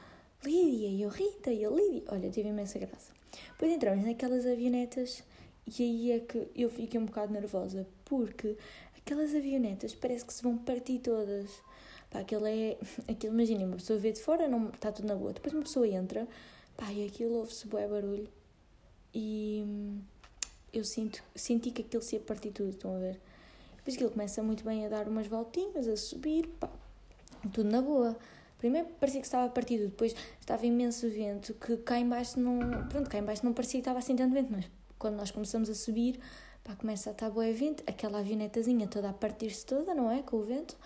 Lídia 0.44 0.88
e 0.88 1.02
eu 1.02 1.08
Rita 1.08 1.52
e 1.52 1.64
ele 1.64 1.76
Lídia. 1.76 2.02
Olha, 2.08 2.28
tive 2.28 2.48
imensa 2.48 2.76
graça. 2.76 3.12
Depois 3.52 3.70
entramos 3.70 4.04
naquelas 4.04 4.44
avionetas 4.44 5.22
e 5.64 5.82
aí 5.82 6.10
é 6.10 6.18
que 6.18 6.48
eu 6.56 6.68
fiquei 6.68 6.98
um 6.98 7.06
bocado 7.06 7.32
nervosa 7.32 7.86
porque 8.04 8.56
aquelas 8.96 9.32
avionetas 9.32 9.94
parece 9.94 10.24
que 10.24 10.34
se 10.34 10.42
vão 10.42 10.58
partir 10.58 10.98
todas. 10.98 11.48
Pá, 12.10 12.18
aquilo 12.18 12.46
é. 12.48 12.76
Aquilo, 13.08 13.32
imagina, 13.32 13.64
uma 13.64 13.76
pessoa 13.76 13.96
vê 13.96 14.10
de 14.10 14.20
fora, 14.20 14.48
não 14.48 14.70
está 14.70 14.90
tudo 14.90 15.06
na 15.06 15.14
boa. 15.14 15.32
Depois 15.32 15.54
uma 15.54 15.62
pessoa 15.62 15.86
entra, 15.86 16.26
pá, 16.76 16.92
e 16.92 17.06
aquilo 17.06 17.34
ouve-se 17.34 17.68
bué 17.68 17.86
barulho. 17.86 18.28
E 19.14 19.62
hum, 19.64 20.00
eu 20.72 20.84
sinto, 20.84 21.22
senti 21.34 21.70
que 21.70 21.82
aquilo 21.82 22.02
se 22.02 22.16
ia 22.16 22.20
partir 22.20 22.50
tudo, 22.50 22.70
estão 22.70 22.96
a 22.96 22.98
ver? 22.98 23.20
Depois 23.76 23.94
aquilo 23.94 24.10
começa 24.10 24.42
muito 24.42 24.64
bem 24.64 24.84
a 24.84 24.88
dar 24.88 25.06
umas 25.08 25.28
voltinhas, 25.28 25.86
a 25.86 25.96
subir, 25.96 26.48
pá, 26.60 26.70
tudo 27.48 27.70
na 27.70 27.82
boa. 27.82 28.16
Primeiro 28.58 28.88
parecia 28.98 29.20
que 29.20 29.26
estava 29.26 29.50
partido, 29.50 29.86
depois 29.86 30.14
estava 30.40 30.64
imenso 30.64 31.08
vento, 31.10 31.54
que 31.54 31.76
cá 31.78 31.98
embaixo 31.98 32.40
não. 32.40 32.58
Pronto, 32.88 33.10
cá 33.10 33.18
embaixo 33.18 33.44
não 33.44 33.52
parecia 33.52 33.78
que 33.78 33.82
estava 33.82 33.98
assim 33.98 34.16
tanto 34.16 34.32
vento, 34.32 34.50
mas 34.50 34.66
quando 34.98 35.16
nós 35.16 35.30
começamos 35.30 35.68
a 35.68 35.74
subir, 35.74 36.18
pá, 36.64 36.74
começa 36.74 37.10
a 37.10 37.12
estar 37.12 37.30
boa 37.30 37.52
vento, 37.52 37.82
aquela 37.86 38.18
avionetazinha 38.20 38.86
toda 38.88 39.10
a 39.10 39.12
partir-se 39.12 39.64
toda, 39.66 39.94
não 39.94 40.10
é? 40.10 40.22
Com 40.22 40.38
o 40.38 40.44
vento. 40.44 40.76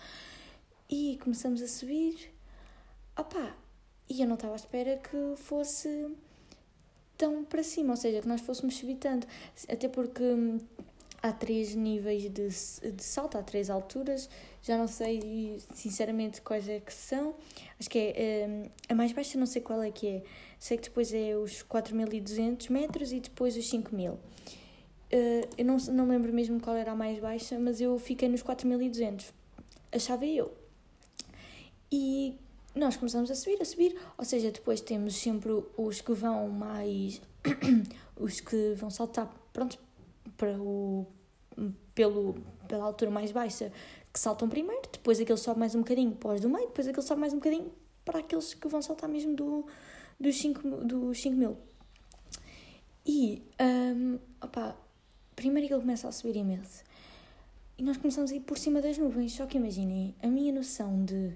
E 0.89 1.17
começamos 1.23 1.61
a 1.61 1.67
subir. 1.67 2.33
Opá, 3.17 3.55
e 4.09 4.21
eu 4.21 4.27
não 4.27 4.35
estava 4.35 4.53
à 4.53 4.57
espera 4.57 4.97
que 4.97 5.35
fosse 5.37 6.13
tão 7.17 7.45
para 7.45 7.63
cima, 7.63 7.91
ou 7.91 7.97
seja, 7.97 8.21
que 8.21 8.27
nós 8.27 8.41
fôssemos 8.41 8.75
subir 8.75 8.95
tanto. 8.95 9.27
Até 9.69 9.87
porque 9.87 10.23
hum, 10.23 10.59
há 11.21 11.31
três 11.31 11.75
níveis 11.75 12.23
de, 12.23 12.91
de 12.91 13.03
salto, 13.03 13.37
há 13.37 13.43
três 13.43 13.69
alturas. 13.69 14.29
Já 14.63 14.77
não 14.77 14.87
sei 14.87 15.59
sinceramente 15.73 16.41
quais 16.41 16.69
é 16.69 16.79
que 16.79 16.93
são. 16.93 17.35
Acho 17.79 17.89
que 17.89 17.97
é 17.97 18.45
hum, 18.47 18.69
a 18.89 18.95
mais 18.95 19.11
baixa, 19.11 19.37
não 19.37 19.45
sei 19.45 19.61
qual 19.61 19.81
é 19.81 19.91
que 19.91 20.07
é. 20.07 20.23
Sei 20.59 20.77
que 20.77 20.83
depois 20.83 21.11
é 21.13 21.35
os 21.35 21.63
4.200 21.63 22.69
metros 22.69 23.11
e 23.11 23.19
depois 23.19 23.57
os 23.57 23.65
5.000. 23.65 24.13
Uh, 24.13 24.19
eu 25.57 25.65
não, 25.65 25.77
não 25.77 26.07
lembro 26.07 26.31
mesmo 26.31 26.59
qual 26.61 26.75
era 26.75 26.91
a 26.91 26.95
mais 26.95 27.19
baixa, 27.19 27.59
mas 27.59 27.81
eu 27.81 27.97
fiquei 27.97 28.29
nos 28.29 28.43
4.200. 28.43 29.25
Achava 29.91 30.25
eu. 30.25 30.53
E 31.91 32.35
nós 32.73 32.95
começamos 32.95 33.29
a 33.29 33.35
subir, 33.35 33.61
a 33.61 33.65
subir, 33.65 33.95
ou 34.17 34.23
seja, 34.23 34.51
depois 34.51 34.79
temos 34.79 35.15
sempre 35.15 35.51
os 35.75 35.99
que 35.99 36.13
vão 36.13 36.47
mais. 36.47 37.21
os 38.15 38.39
que 38.39 38.73
vão 38.75 38.89
saltar, 38.89 39.29
pronto, 39.51 39.77
para 40.37 40.57
o. 40.57 41.05
Pelo, 41.93 42.35
pela 42.67 42.85
altura 42.85 43.11
mais 43.11 43.33
baixa, 43.33 43.71
que 44.13 44.19
saltam 44.19 44.49
primeiro, 44.49 44.81
depois 44.91 45.19
aquele 45.19 45.37
sobe 45.37 45.59
mais 45.59 45.75
um 45.75 45.79
bocadinho 45.79 46.11
para 46.11 46.33
os 46.33 46.41
do 46.41 46.49
meio, 46.49 46.67
depois 46.67 46.87
aquele 46.87 47.05
sobe 47.05 47.21
mais 47.21 47.33
um 47.33 47.37
bocadinho 47.37 47.71
para 48.03 48.19
aqueles 48.19 48.53
que 48.53 48.67
vão 48.67 48.81
saltar 48.81 49.09
mesmo 49.09 49.35
do, 49.35 49.65
dos 50.19 50.37
5 50.37 50.67
dos 50.85 51.21
cinco 51.21 51.35
mil. 51.35 51.57
E, 53.05 53.41
um, 53.59 54.19
opa, 54.41 54.75
primeiro 55.35 55.67
que 55.67 55.73
ele 55.73 55.81
começa 55.81 56.07
a 56.07 56.11
subir 56.11 56.35
imenso. 56.35 56.83
E 57.77 57.83
nós 57.83 57.97
começamos 57.97 58.31
a 58.31 58.35
ir 58.35 58.41
por 58.41 58.57
cima 58.57 58.81
das 58.81 58.97
nuvens. 58.97 59.33
Só 59.33 59.45
que 59.45 59.57
imaginem, 59.57 60.15
a 60.21 60.27
minha 60.27 60.53
noção 60.53 61.03
de 61.03 61.35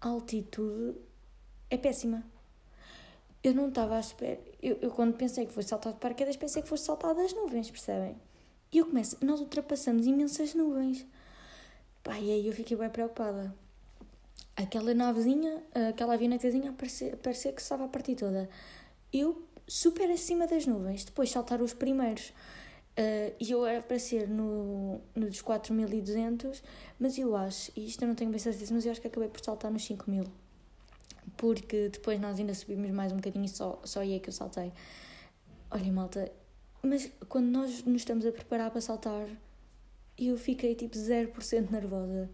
altitude 0.00 0.96
é 1.70 1.78
péssima. 1.78 2.24
Eu 3.42 3.54
não 3.54 3.68
estava 3.68 3.96
à 3.96 4.00
espera. 4.00 4.40
Eu, 4.60 4.78
eu, 4.82 4.90
quando 4.90 5.16
pensei 5.16 5.46
que 5.46 5.52
fosse 5.52 5.68
saltar 5.68 5.92
de 5.92 6.00
paraquedas, 6.00 6.36
pensei 6.36 6.60
que 6.62 6.68
fosse 6.68 6.84
saltar 6.84 7.14
das 7.14 7.32
nuvens, 7.32 7.70
percebem? 7.70 8.16
E 8.72 8.78
eu 8.78 8.86
começo, 8.86 9.16
nós 9.24 9.40
ultrapassamos 9.40 10.06
imensas 10.06 10.54
nuvens. 10.54 11.06
Pá, 12.02 12.18
e 12.18 12.30
aí 12.30 12.46
eu 12.46 12.52
fiquei 12.52 12.76
bem 12.76 12.88
preocupada. 12.88 13.54
Aquela 14.56 14.92
navezinha, 14.94 15.62
aquela 15.88 16.14
avionetazinha, 16.14 16.72
parecia, 16.72 17.16
parecia 17.16 17.52
que 17.52 17.60
estava 17.60 17.84
a 17.84 17.88
partir 17.88 18.14
toda. 18.14 18.48
Eu 19.12 19.42
super 19.66 20.10
acima 20.10 20.46
das 20.46 20.66
nuvens, 20.66 21.04
depois 21.04 21.30
saltaram 21.30 21.64
os 21.64 21.72
primeiros. 21.72 22.32
Uh, 22.90 23.32
e 23.38 23.50
eu 23.52 23.64
era 23.64 23.80
para 23.80 23.98
ser 23.98 24.28
no, 24.28 25.00
no 25.14 25.28
dos 25.28 25.40
4.200, 25.42 26.60
mas 26.98 27.16
eu 27.16 27.36
acho, 27.36 27.70
e 27.76 27.86
isto 27.86 28.02
eu 28.02 28.08
não 28.08 28.14
tenho 28.14 28.30
bem 28.30 28.38
certeza, 28.38 28.74
mas 28.74 28.84
eu 28.84 28.92
acho 28.92 29.00
que 29.00 29.06
acabei 29.06 29.28
por 29.28 29.42
saltar 29.42 29.70
nos 29.70 29.88
5.000. 29.88 30.26
Porque 31.36 31.88
depois 31.88 32.20
nós 32.20 32.38
ainda 32.38 32.52
subimos 32.52 32.90
mais 32.90 33.12
um 33.12 33.16
bocadinho 33.16 33.44
e 33.44 33.48
só, 33.48 33.80
só 33.84 34.00
aí 34.00 34.14
é 34.14 34.18
que 34.18 34.28
eu 34.28 34.32
saltei. 34.32 34.72
Olha, 35.70 35.92
malta, 35.92 36.30
mas 36.82 37.10
quando 37.28 37.46
nós 37.46 37.84
nos 37.84 38.02
estamos 38.02 38.26
a 38.26 38.32
preparar 38.32 38.70
para 38.70 38.80
saltar, 38.80 39.26
eu 40.28 40.36
fiquei 40.36 40.74
tipo 40.74 40.96
0% 40.96 41.70
nervosa. 41.70 42.30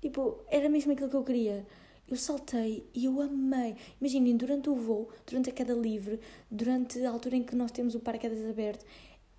Tipo, 0.00 0.38
era 0.48 0.68
mesmo 0.68 0.92
aquilo 0.92 1.10
que 1.10 1.16
eu 1.16 1.24
queria. 1.24 1.66
Eu 2.08 2.16
saltei 2.16 2.88
e 2.94 3.04
eu 3.04 3.20
amei. 3.20 3.76
Imaginem, 4.00 4.36
durante 4.36 4.70
o 4.70 4.74
voo, 4.74 5.10
durante 5.26 5.50
a 5.50 5.52
queda 5.52 5.74
livre, 5.74 6.20
durante 6.50 7.04
a 7.04 7.10
altura 7.10 7.36
em 7.36 7.42
que 7.42 7.54
nós 7.54 7.70
temos 7.70 7.94
o 7.94 8.00
paraquedas 8.00 8.48
aberto, 8.48 8.84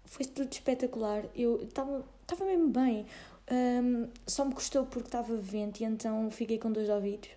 foi 0.05 0.25
tudo 0.25 0.51
espetacular. 0.51 1.25
Eu 1.35 1.63
estava 1.63 2.05
mesmo 2.45 2.69
bem. 2.69 3.05
Um, 3.51 4.07
só 4.27 4.45
me 4.45 4.53
custou 4.53 4.85
porque 4.85 5.07
estava 5.07 5.35
vento 5.35 5.81
e 5.81 5.83
então 5.83 6.29
fiquei 6.29 6.59
com 6.59 6.71
dois 6.71 6.89
ouvidos. 6.89 7.29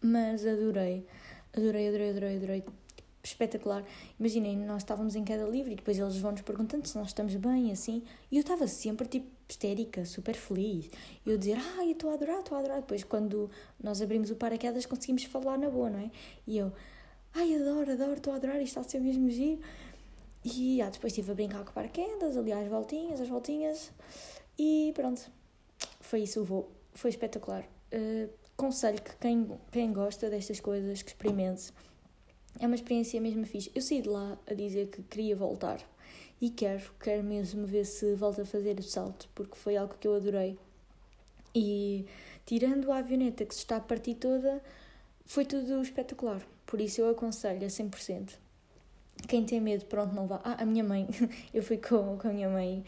Mas 0.00 0.46
adorei. 0.46 1.04
Adorei, 1.52 1.88
adorei, 1.88 2.10
adorei, 2.10 2.36
adorei. 2.36 2.64
Espetacular. 3.22 3.84
Imaginem, 4.18 4.56
nós 4.58 4.82
estávamos 4.82 5.16
em 5.16 5.24
queda 5.24 5.44
livre 5.44 5.72
e 5.72 5.76
depois 5.76 5.98
eles 5.98 6.16
vão 6.18 6.30
nos 6.30 6.42
perguntando 6.42 6.86
se 6.86 6.96
nós 6.96 7.08
estamos 7.08 7.34
bem, 7.34 7.72
assim. 7.72 8.02
E 8.30 8.36
eu 8.36 8.40
estava 8.40 8.66
sempre, 8.68 9.08
tipo, 9.08 9.39
histérica, 9.52 10.04
super 10.04 10.34
feliz. 10.34 10.90
Eu 11.26 11.38
dizer, 11.38 11.58
ah, 11.58 11.84
estou 11.84 12.10
a 12.10 12.14
adorar, 12.14 12.40
estou 12.40 12.56
a 12.56 12.60
adorar. 12.60 12.80
Depois, 12.80 13.04
quando 13.04 13.50
nós 13.82 14.00
abrimos 14.00 14.30
o 14.30 14.36
paraquedas, 14.36 14.86
conseguimos 14.86 15.24
falar 15.24 15.58
na 15.58 15.68
boa, 15.68 15.90
não 15.90 15.98
é? 15.98 16.10
E 16.46 16.58
eu, 16.58 16.72
ai, 17.34 17.54
adoro, 17.54 17.92
adoro, 17.92 18.14
estou 18.14 18.32
a 18.32 18.36
adorar, 18.36 18.56
isto 18.56 18.78
está 18.78 18.80
a 18.80 18.84
ser 18.84 19.00
mesmo 19.00 19.28
giro. 19.30 19.60
E 20.44 20.80
ah, 20.80 20.88
depois 20.88 21.12
estive 21.12 21.30
a 21.30 21.34
brincar 21.34 21.64
com 21.64 21.72
paraquedas, 21.72 22.36
ali 22.36 22.52
às 22.52 22.66
voltinhas, 22.68 23.20
às 23.20 23.28
voltinhas. 23.28 23.92
E 24.58 24.92
pronto, 24.94 25.30
foi 26.00 26.20
isso 26.20 26.40
o 26.40 26.44
voo. 26.44 26.70
Foi 26.94 27.10
espetacular. 27.10 27.64
Uh, 27.92 28.28
conselho 28.56 29.00
que 29.00 29.16
quem, 29.16 29.48
quem 29.70 29.92
gosta 29.92 30.28
destas 30.28 30.60
coisas, 30.60 31.02
que 31.02 31.10
experimente. 31.10 31.72
É 32.60 32.66
uma 32.66 32.76
experiência 32.76 33.18
mesmo 33.20 33.46
fixe. 33.46 33.72
Eu 33.74 33.80
saí 33.80 34.02
de 34.02 34.08
lá 34.10 34.38
a 34.46 34.52
dizer 34.52 34.88
que 34.88 35.02
queria 35.02 35.34
voltar. 35.34 35.80
E 36.38 36.50
quero, 36.50 36.92
quero 37.00 37.24
mesmo 37.24 37.66
ver 37.66 37.86
se 37.86 38.14
volto 38.14 38.42
a 38.42 38.44
fazer 38.44 38.78
o 38.78 38.82
salto, 38.82 39.28
porque 39.34 39.56
foi 39.56 39.78
algo 39.78 39.94
que 39.98 40.06
eu 40.06 40.14
adorei. 40.14 40.58
E 41.54 42.04
tirando 42.44 42.92
a 42.92 42.98
avioneta 42.98 43.46
que 43.46 43.54
se 43.54 43.60
está 43.60 43.76
a 43.76 43.80
partir 43.80 44.14
toda, 44.14 44.62
foi 45.24 45.46
tudo 45.46 45.80
espetacular. 45.80 46.46
Por 46.66 46.82
isso 46.82 47.00
eu 47.00 47.08
aconselho 47.08 47.64
a 47.64 47.70
100%. 47.70 48.32
Quem 49.26 49.44
tem 49.44 49.60
medo, 49.60 49.86
pronto, 49.86 50.14
não 50.14 50.26
vá. 50.26 50.40
Ah, 50.44 50.62
a 50.62 50.66
minha 50.66 50.84
mãe, 50.84 51.08
eu 51.52 51.62
fui 51.62 51.78
com, 51.78 52.18
com 52.18 52.28
a 52.28 52.32
minha 52.32 52.48
mãe, 52.48 52.84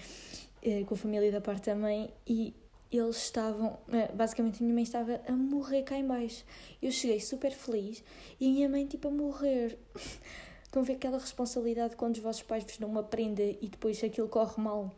eh, 0.63 0.85
com 0.85 0.95
a 0.95 0.97
família 0.97 1.33
da 1.33 1.41
parte 1.41 1.67
da 1.67 1.75
mãe, 1.75 2.13
e 2.27 2.55
eles 2.93 3.17
estavam, 3.17 3.79
eh, 3.91 4.13
basicamente 4.13 4.59
a 4.59 4.63
minha 4.63 4.75
mãe 4.75 4.83
estava 4.83 5.21
a 5.27 5.33
morrer 5.33 5.83
cá 5.83 5.97
em 5.97 6.07
baixo. 6.07 6.45
Eu 6.81 6.91
cheguei 6.91 7.21
super 7.21 7.51
feliz 7.51 8.05
e 8.39 8.47
a 8.49 8.51
minha 8.51 8.69
mãe 8.69 8.87
tipo 8.87 9.09
a 9.09 9.11
morrer. 9.11 9.79
Estão 10.63 10.83
a 10.83 10.85
ver 10.85 10.95
aquela 10.95 11.19
responsabilidade 11.19 11.97
quando 11.97 12.17
os 12.17 12.23
vossos 12.23 12.43
pais 12.43 12.65
vos 12.65 12.79
dão 12.79 12.89
uma 12.89 13.03
prenda 13.03 13.43
e 13.43 13.69
depois 13.69 14.03
aquilo 14.03 14.29
corre 14.29 14.61
mal, 14.61 14.91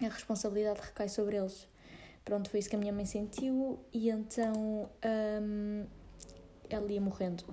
a 0.00 0.08
responsabilidade 0.08 0.80
recai 0.80 1.08
sobre 1.08 1.36
eles. 1.36 1.66
Pronto, 2.24 2.48
foi 2.48 2.60
isso 2.60 2.70
que 2.70 2.76
a 2.76 2.78
minha 2.78 2.92
mãe 2.92 3.04
sentiu 3.04 3.78
e 3.92 4.08
então 4.08 4.88
um, 5.42 5.86
ela 6.70 6.90
ia 6.90 7.00
morrendo. 7.00 7.44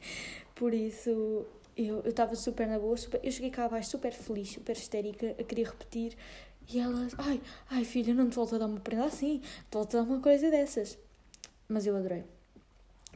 Por 0.54 0.74
isso 0.74 1.46
eu 1.76 2.00
estava 2.06 2.34
super 2.34 2.66
na 2.66 2.78
boa, 2.78 2.96
super, 2.96 3.20
eu 3.22 3.30
cheguei 3.30 3.50
cá 3.50 3.66
abaixo 3.66 3.90
super 3.90 4.12
feliz, 4.12 4.50
super 4.50 4.74
histérica, 4.74 5.36
a 5.38 5.44
querer 5.44 5.66
repetir. 5.66 6.16
E 6.68 6.78
ela, 6.80 7.06
ai, 7.18 7.40
ai 7.70 7.84
filha, 7.84 8.12
não 8.12 8.28
te 8.28 8.36
volto 8.36 8.56
a 8.56 8.58
dar 8.58 8.66
uma 8.66 8.80
prenda 8.80 9.04
assim, 9.04 9.38
te 9.38 9.72
volto 9.72 9.96
a 9.96 10.02
dar 10.02 10.08
uma 10.08 10.20
coisa 10.20 10.50
dessas. 10.50 10.98
Mas 11.68 11.86
eu 11.86 11.96
adorei. 11.96 12.24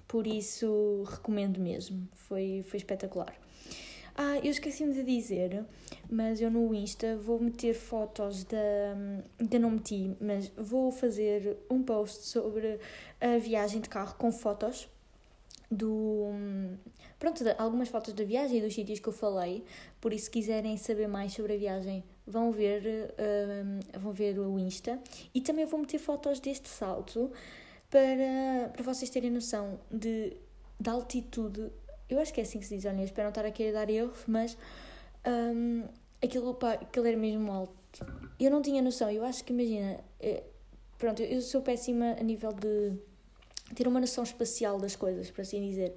Por 0.07 0.27
isso, 0.27 1.05
recomendo 1.09 1.61
mesmo. 1.61 2.09
Foi, 2.15 2.65
foi 2.69 2.79
espetacular. 2.79 3.35
Ah, 4.17 4.39
eu 4.39 4.51
esqueci-me 4.51 4.93
de 4.93 5.05
dizer, 5.05 5.65
mas 6.11 6.41
eu 6.41 6.51
no 6.51 6.75
Insta 6.75 7.17
vou 7.17 7.41
meter 7.41 7.75
fotos 7.75 8.45
da. 8.45 8.59
Ainda 9.39 9.59
não 9.59 9.71
meti, 9.71 10.17
mas 10.21 10.51
vou 10.57 10.91
fazer 10.91 11.57
um 11.71 11.83
post 11.83 12.27
sobre 12.27 12.79
a 13.21 13.39
viagem 13.39 13.81
de 13.81 13.89
carro 13.89 14.15
com 14.17 14.31
fotos 14.33 14.89
do. 15.71 16.29
Pronto, 17.19 17.43
algumas 17.57 17.89
fotos 17.89 18.13
da 18.13 18.25
viagem 18.25 18.59
e 18.59 18.61
dos 18.61 18.75
sítios 18.75 18.99
que 18.99 19.09
eu 19.09 19.13
falei. 19.13 19.65
Por 20.01 20.13
isso, 20.13 20.25
se 20.25 20.31
quiserem 20.31 20.77
saber 20.77 21.07
mais 21.07 21.33
sobre 21.33 21.55
a 21.55 21.57
viagem, 21.57 22.03
vão 22.27 22.53
ver, 22.53 23.13
uh, 23.13 23.99
vão 23.99 24.13
ver 24.13 24.39
o 24.39 24.59
Insta. 24.59 24.99
E 25.35 25.41
também 25.41 25.65
vou 25.65 25.81
meter 25.81 25.99
fotos 25.99 26.41
deste 26.41 26.69
salto 26.69 27.31
para, 27.91 28.71
para 28.73 28.83
vocês 28.83 29.11
terem 29.11 29.31
noção 29.31 29.81
de, 29.91 30.37
da 30.79 30.93
altitude. 30.93 31.71
Eu 32.09 32.19
acho 32.21 32.33
que 32.33 32.41
é 32.41 32.45
assim 32.45 32.59
que 32.59 32.67
se 32.67 32.77
diz, 32.77 32.85
olha, 32.85 33.03
espero 33.03 33.25
não 33.25 33.31
estar 33.31 33.45
aqui 33.45 33.69
a 33.69 33.73
dar 33.73 33.91
erro, 33.91 34.13
mas 34.27 34.57
um, 35.27 35.85
aquilo, 36.23 36.55
pá, 36.55 36.73
aquilo 36.73 37.07
era 37.07 37.17
mesmo 37.17 37.51
alto. 37.53 37.75
Eu 38.39 38.51
não 38.51 38.63
tinha 38.63 38.81
noção, 38.81 39.11
eu 39.11 39.25
acho 39.25 39.45
que 39.45 39.53
imagina, 39.53 40.01
é, 40.21 40.43
pronto, 40.99 41.23
eu 41.23 41.41
sou 41.41 41.61
péssima 41.61 42.17
a 42.19 42.23
nível 42.23 42.53
de 42.53 42.95
ter 43.75 43.87
uma 43.87 44.01
noção 44.01 44.25
espacial 44.25 44.79
das 44.79 44.97
coisas, 44.97 45.31
por 45.31 45.43
assim 45.43 45.61
dizer. 45.69 45.95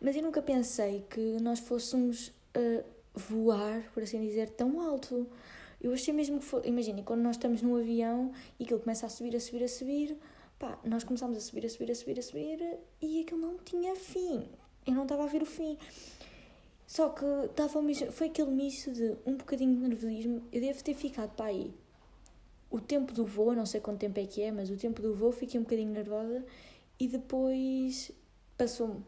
Mas 0.00 0.16
eu 0.16 0.22
nunca 0.22 0.42
pensei 0.42 1.04
que 1.08 1.38
nós 1.40 1.60
fôssemos 1.60 2.28
uh, 2.56 2.84
voar, 3.14 3.90
por 3.92 4.02
assim 4.02 4.20
dizer, 4.20 4.50
tão 4.50 4.80
alto. 4.80 5.26
Eu 5.80 5.92
achei 5.92 6.14
mesmo 6.14 6.38
que 6.38 6.44
foi. 6.44 6.62
Imaginem, 6.66 7.02
quando 7.04 7.20
nós 7.20 7.36
estamos 7.36 7.62
num 7.62 7.76
avião 7.76 8.32
e 8.58 8.64
ele 8.64 8.78
começa 8.78 9.06
a 9.06 9.08
subir, 9.08 9.34
a 9.36 9.40
subir, 9.40 9.64
a 9.64 9.68
subir, 9.68 10.18
Pá, 10.62 10.78
nós 10.84 11.02
começámos 11.02 11.36
a 11.36 11.40
subir, 11.40 11.66
a 11.66 11.68
subir, 11.68 11.90
a 11.90 11.94
subir, 11.96 12.18
a 12.20 12.22
subir 12.22 12.78
e 13.00 13.22
aquilo 13.22 13.40
não 13.40 13.58
tinha 13.58 13.96
fim. 13.96 14.48
Eu 14.86 14.94
não 14.94 15.02
estava 15.02 15.24
a 15.24 15.26
ver 15.26 15.42
o 15.42 15.44
fim. 15.44 15.76
Só 16.86 17.08
que 17.08 17.24
estava 17.46 17.80
foi 18.12 18.28
aquele 18.28 18.52
misto 18.52 18.92
de 18.92 19.16
um 19.26 19.36
bocadinho 19.36 19.74
de 19.74 19.80
nervosismo. 19.88 20.40
Eu 20.52 20.60
devo 20.60 20.84
ter 20.84 20.94
ficado 20.94 21.34
para 21.34 21.46
aí. 21.46 21.74
O 22.70 22.80
tempo 22.80 23.12
do 23.12 23.26
voo, 23.26 23.56
não 23.56 23.66
sei 23.66 23.80
quanto 23.80 23.98
tempo 23.98 24.20
é 24.20 24.24
que 24.24 24.40
é, 24.40 24.52
mas 24.52 24.70
o 24.70 24.76
tempo 24.76 25.02
do 25.02 25.12
voo 25.16 25.32
fiquei 25.32 25.58
um 25.58 25.64
bocadinho 25.64 25.90
nervosa 25.90 26.44
e 26.96 27.08
depois 27.08 28.12
passou-me. 28.56 29.04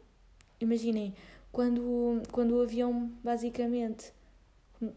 Imaginem, 0.61 1.15
quando, 1.55 2.21
quando 2.33 2.57
o 2.57 2.63
avião 2.63 3.13
basicamente 3.23 4.13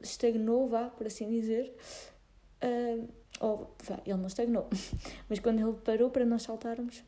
estagnou, 0.02 0.68
vá, 0.68 0.90
por 0.90 1.06
assim 1.06 1.30
dizer, 1.30 1.72
uh, 2.64 3.08
ou 3.40 3.76
vá, 3.84 4.02
ele 4.04 4.18
não 4.18 4.26
estagnou, 4.26 4.68
mas 5.30 5.40
quando 5.40 5.60
ele 5.60 5.78
parou 5.84 6.10
para 6.10 6.26
nós 6.26 6.42
saltarmos, 6.42 7.04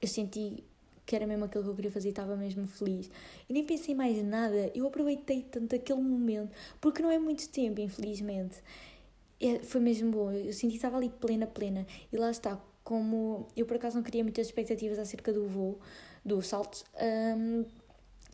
eu 0.00 0.06
senti 0.06 0.62
que 1.06 1.16
era 1.16 1.26
mesmo 1.26 1.46
aquilo 1.46 1.64
que 1.64 1.70
eu 1.70 1.74
queria 1.74 1.90
fazer 1.90 2.08
e 2.08 2.10
estava 2.10 2.36
mesmo 2.36 2.66
feliz. 2.66 3.08
E 3.48 3.52
nem 3.52 3.64
pensei 3.64 3.94
mais 3.94 4.22
nada, 4.22 4.70
eu 4.74 4.86
aproveitei 4.86 5.42
tanto 5.42 5.74
aquele 5.74 6.02
momento, 6.02 6.50
porque 6.78 7.00
não 7.00 7.10
é 7.10 7.18
muito 7.18 7.48
tempo, 7.48 7.80
infelizmente. 7.80 8.62
É, 9.40 9.60
foi 9.60 9.80
mesmo 9.80 10.10
bom, 10.10 10.32
eu 10.32 10.52
senti 10.52 10.72
que 10.72 10.76
estava 10.76 10.98
ali 10.98 11.08
plena, 11.08 11.46
plena. 11.46 11.86
E 12.12 12.16
lá 12.16 12.30
está, 12.30 12.60
como 12.84 13.46
eu 13.56 13.64
por 13.64 13.76
acaso 13.76 13.96
não 13.96 14.02
queria 14.02 14.22
muitas 14.22 14.46
expectativas 14.46 14.98
acerca 14.98 15.32
do 15.32 15.46
voo, 15.46 15.78
do 16.24 16.42
salto, 16.42 16.84
um, 17.00 17.64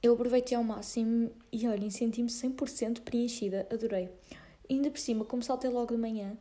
eu 0.03 0.15
aproveitei 0.15 0.57
ao 0.57 0.65
máximo 0.65 1.31
e 1.53 1.69
olhem, 1.69 1.88
senti-me 1.91 2.29
100% 2.29 3.03
preenchida, 3.03 3.67
adorei. 3.71 4.09
Ainda 4.69 4.91
por 4.91 4.99
cima, 4.99 5.25
como 5.25 5.43
saltei 5.43 5.71
logo 5.71 5.95
de 5.95 6.01
manhã, 6.01 6.37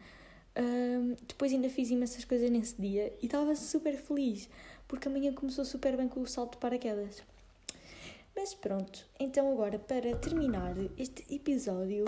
um, 0.57 1.15
depois 1.27 1.53
ainda 1.53 1.69
fiz 1.69 1.89
imensas 1.91 2.25
coisas 2.25 2.49
nesse 2.49 2.81
dia 2.81 3.13
e 3.21 3.25
estava 3.25 3.55
super 3.55 3.95
feliz 3.95 4.49
porque 4.87 5.07
amanhã 5.07 5.31
começou 5.31 5.63
super 5.63 5.95
bem 5.95 6.09
com 6.09 6.19
o 6.21 6.27
salto 6.27 6.53
de 6.53 6.57
paraquedas. 6.57 7.23
Mas 8.35 8.53
pronto, 8.53 9.05
então 9.17 9.49
agora 9.51 9.79
para 9.79 10.15
terminar 10.17 10.75
este 10.97 11.23
episódio, 11.33 12.03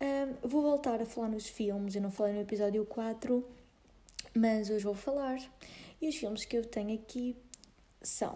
um, 0.00 0.48
vou 0.48 0.62
voltar 0.62 1.00
a 1.00 1.06
falar 1.06 1.28
nos 1.28 1.46
filmes. 1.46 1.94
Eu 1.94 2.02
não 2.02 2.10
falei 2.10 2.34
no 2.34 2.40
episódio 2.40 2.84
4, 2.86 3.48
mas 4.34 4.68
hoje 4.68 4.84
vou 4.84 4.94
falar. 4.94 5.38
E 6.00 6.08
os 6.08 6.16
filmes 6.16 6.44
que 6.44 6.56
eu 6.56 6.64
tenho 6.64 6.94
aqui 6.94 7.36
são 8.02 8.32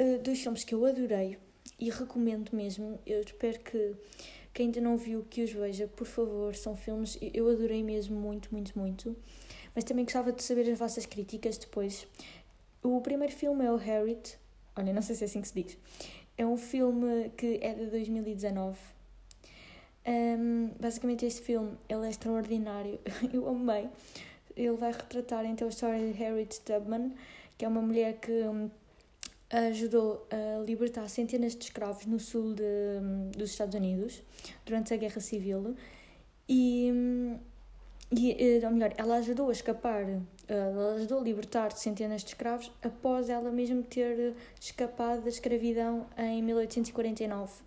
uh, 0.00 0.18
dois 0.22 0.40
filmes 0.40 0.64
que 0.64 0.74
eu 0.74 0.84
adorei 0.84 1.38
e 1.78 1.90
recomendo 1.90 2.50
mesmo. 2.52 2.98
Eu 3.06 3.20
espero 3.20 3.58
que 3.60 3.94
quem 4.52 4.66
ainda 4.66 4.80
não 4.80 4.96
viu 4.96 5.24
que 5.28 5.42
os 5.42 5.52
veja, 5.52 5.88
por 5.88 6.06
favor. 6.06 6.54
São 6.54 6.76
filmes 6.76 7.18
eu 7.20 7.48
adorei 7.48 7.82
mesmo 7.82 8.18
muito, 8.18 8.48
muito, 8.52 8.78
muito. 8.78 9.16
Mas 9.74 9.84
também 9.84 10.04
gostava 10.04 10.32
de 10.32 10.42
saber 10.42 10.70
as 10.70 10.78
vossas 10.78 11.04
críticas 11.06 11.58
depois. 11.58 12.06
O 12.82 13.00
primeiro 13.00 13.32
filme 13.34 13.64
é 13.64 13.72
o 13.72 13.76
Harriet. 13.76 14.38
Olha, 14.76 14.92
não 14.92 15.02
sei 15.02 15.16
se 15.16 15.24
é 15.24 15.26
assim 15.26 15.40
que 15.40 15.48
se 15.48 15.62
diz. 15.62 15.78
É 16.36 16.46
um 16.46 16.56
filme 16.56 17.30
que 17.36 17.58
é 17.60 17.74
de 17.74 17.86
2019. 17.86 18.78
Um, 20.06 20.70
basicamente 20.78 21.24
este 21.24 21.40
filme 21.40 21.76
ele 21.88 22.06
é 22.06 22.10
extraordinário. 22.10 23.00
Eu 23.32 23.48
amei. 23.48 23.88
Ele 24.56 24.76
vai 24.76 24.92
retratar 24.92 25.44
então 25.44 25.66
a 25.66 25.70
história 25.70 25.98
de 25.98 26.12
Harriet 26.12 26.60
Tubman, 26.60 27.12
que 27.58 27.64
é 27.64 27.68
uma 27.68 27.80
mulher 27.80 28.18
que 28.20 28.30
um, 28.30 28.70
ajudou 29.56 30.26
a 30.30 30.62
libertar 30.64 31.08
centenas 31.08 31.54
de 31.54 31.64
escravos 31.64 32.06
no 32.06 32.18
sul 32.18 32.54
de, 32.54 32.64
dos 33.36 33.50
Estados 33.50 33.74
Unidos 33.74 34.22
durante 34.64 34.92
a 34.92 34.96
Guerra 34.96 35.20
Civil. 35.20 35.76
E, 36.48 36.92
e, 38.10 38.32
eh, 38.32 38.66
ou 38.66 38.72
melhor, 38.72 38.92
ela 38.96 39.16
ajudou 39.16 39.48
a 39.48 39.52
escapar 39.52 40.04
ela 40.46 40.96
ajudou 40.96 41.20
a 41.20 41.22
libertar 41.22 41.72
centenas 41.72 42.22
de 42.22 42.28
escravos 42.28 42.70
após 42.82 43.30
ela 43.30 43.50
mesmo 43.50 43.82
ter 43.82 44.34
escapado 44.60 45.22
da 45.22 45.28
escravidão 45.28 46.06
em 46.18 46.42
1849. 46.42 47.62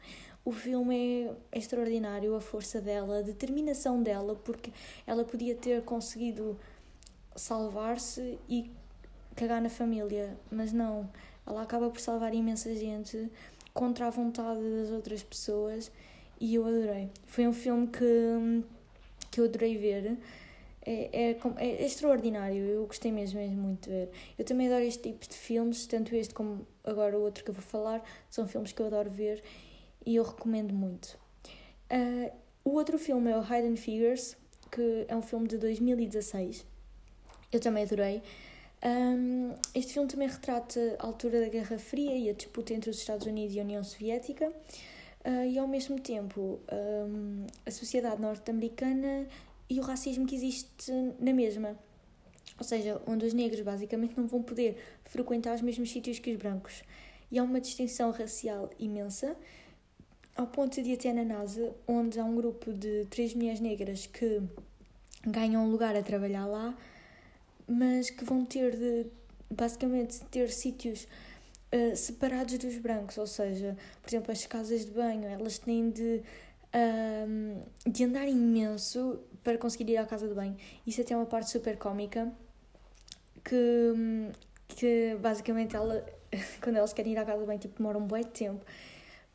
O 0.46 0.52
filme 0.52 1.30
é 1.52 1.58
extraordinário, 1.58 2.36
a 2.36 2.40
força 2.40 2.80
dela, 2.80 3.20
a 3.20 3.22
determinação 3.22 4.02
dela, 4.02 4.36
porque 4.36 4.72
ela 5.06 5.26
podia 5.26 5.56
ter 5.56 5.82
conseguido 5.84 6.58
salvar-se 7.36 8.38
e 8.48 8.72
cagar 9.36 9.62
na 9.62 9.70
família, 9.70 10.38
mas 10.50 10.72
não. 10.72 11.10
Ela 11.48 11.62
acaba 11.64 11.90
por 11.90 12.00
salvar 12.00 12.34
imensa 12.34 12.76
gente 12.76 13.32
contra 13.74 14.08
a 14.08 14.10
vontade 14.10 14.60
das 14.60 14.92
outras 14.92 15.24
pessoas 15.24 15.92
e 16.40 16.56
eu 16.56 16.66
adorei. 16.66 17.10
Foi 17.26 17.48
um 17.48 17.54
filme 17.54 17.88
que, 17.88 18.64
que 19.32 19.40
eu 19.40 19.46
adorei 19.46 19.78
ver 19.78 20.18
é, 20.90 21.32
é, 21.32 21.38
é, 21.58 21.86
extraordinário, 21.86 22.64
eu 22.64 22.86
gostei 22.86 23.12
mesmo, 23.12 23.40
mesmo 23.40 23.62
muito 23.62 23.90
de 23.90 23.90
ver. 23.90 24.10
Eu 24.40 24.46
também 24.46 24.68
adoro 24.68 24.86
este 24.86 25.12
tipo 25.12 25.28
de 25.28 25.36
filmes, 25.36 25.86
tanto 25.86 26.16
este 26.16 26.34
como 26.34 26.66
agora 26.82 27.18
o 27.18 27.22
outro 27.24 27.44
que 27.44 27.50
eu 27.50 27.54
vou 27.54 27.64
falar, 27.64 28.02
são 28.30 28.48
filmes 28.48 28.72
que 28.72 28.82
eu 28.82 28.86
adoro 28.86 29.10
ver 29.10 29.44
e 30.06 30.16
eu 30.16 30.24
recomendo 30.24 30.74
muito. 30.74 31.20
Uh, 31.92 32.32
o 32.64 32.72
outro 32.72 32.98
filme 32.98 33.30
é 33.30 33.38
o 33.38 33.42
Hidden 33.42 33.76
Figures, 33.76 34.38
que 34.72 35.06
é 35.10 35.16
um 35.16 35.22
filme 35.22 35.48
de 35.50 35.58
2016, 35.58 36.66
eu 37.52 37.60
também 37.60 37.84
adorei. 37.84 38.22
Um, 38.84 39.56
este 39.74 39.94
filme 39.94 40.08
também 40.08 40.28
retrata 40.28 40.96
a 41.00 41.06
altura 41.06 41.42
da 41.42 41.50
Guerra 41.50 41.80
Fria 41.80 42.16
e 42.16 42.30
a 42.30 42.34
disputa 42.34 42.74
entre 42.74 42.90
os 42.90 42.98
Estados 42.98 43.26
Unidos 43.26 43.56
e 43.56 43.60
a 43.60 43.64
União 43.64 43.84
Soviética. 43.84 44.52
Uh, 45.26 45.46
e 45.46 45.58
ao 45.58 45.68
mesmo 45.68 46.00
tempo 46.00 46.60
um, 46.72 47.46
a 47.66 47.72
sociedade 47.72 48.22
norte-americana 48.22 49.28
e 49.70 49.80
o 49.80 49.84
racismo 49.84 50.26
que 50.26 50.36
existe 50.36 50.92
na 51.20 51.34
mesma. 51.34 51.78
Ou 52.58 52.64
seja, 52.64 53.02
onde 53.06 53.26
os 53.26 53.34
negros 53.34 53.62
basicamente 53.62 54.18
não 54.18 54.28
vão 54.28 54.42
poder 54.42 54.78
frequentar 55.06 55.56
os 55.56 55.62
mesmos 55.62 55.92
sítios 55.92 56.20
que 56.20 56.32
os 56.32 56.38
brancos. 56.38 56.84
E 57.32 57.38
há 57.38 57.44
uma 57.44 57.60
distinção 57.60 58.12
racial 58.12 58.70
imensa, 58.80 59.36
ao 60.36 60.48
ponto 60.48 60.82
de 60.82 60.94
até 60.94 61.12
na 61.12 61.26
NASA, 61.26 61.76
onde 61.88 62.20
há 62.20 62.24
um 62.24 62.36
grupo 62.36 62.72
de 62.72 63.06
três 63.10 63.34
mulheres 63.34 63.60
negras 63.60 64.06
que 64.08 64.42
ganham 65.26 65.66
um 65.66 65.70
lugar 65.70 65.96
a 65.96 66.02
trabalhar 66.02 66.46
lá, 66.46 66.76
mas 67.68 68.10
que 68.10 68.24
vão 68.24 68.46
ter 68.46 68.76
de 68.76 69.08
basicamente 69.50 70.24
ter 70.26 70.50
sítios 70.50 71.08
uh, 71.74 71.96
separados 71.96 72.58
dos 72.58 72.78
brancos, 72.78 73.18
ou 73.18 73.28
seja, 73.28 73.78
por 74.02 74.10
exemplo, 74.10 74.32
as 74.32 74.46
casas 74.46 74.86
de 74.86 74.92
banho, 74.92 75.26
elas 75.26 75.58
têm 75.58 75.90
de, 75.90 76.22
uh, 76.74 77.90
de 77.90 78.04
andar 78.04 78.28
imenso 78.28 79.20
para 79.44 79.58
conseguir 79.58 79.92
ir 79.92 79.98
à 79.98 80.06
casa 80.06 80.28
de 80.28 80.34
banho. 80.34 80.56
Isso 80.86 81.02
até 81.02 81.14
é 81.14 81.18
uma 81.18 81.26
parte 81.26 81.50
super 81.50 81.78
cómica 81.78 82.32
que, 83.44 84.32
que 84.68 85.18
basicamente 85.20 85.76
ela, 85.76 86.06
quando 86.62 86.78
elas 86.78 86.94
querem 86.94 87.14
ir 87.14 87.18
à 87.18 87.26
casa 87.26 87.40
de 87.40 87.46
banho, 87.46 87.60
tipo, 87.60 87.78
demoram 87.78 88.02
um 88.02 88.08
bom 88.08 88.22
tempo. 88.24 88.66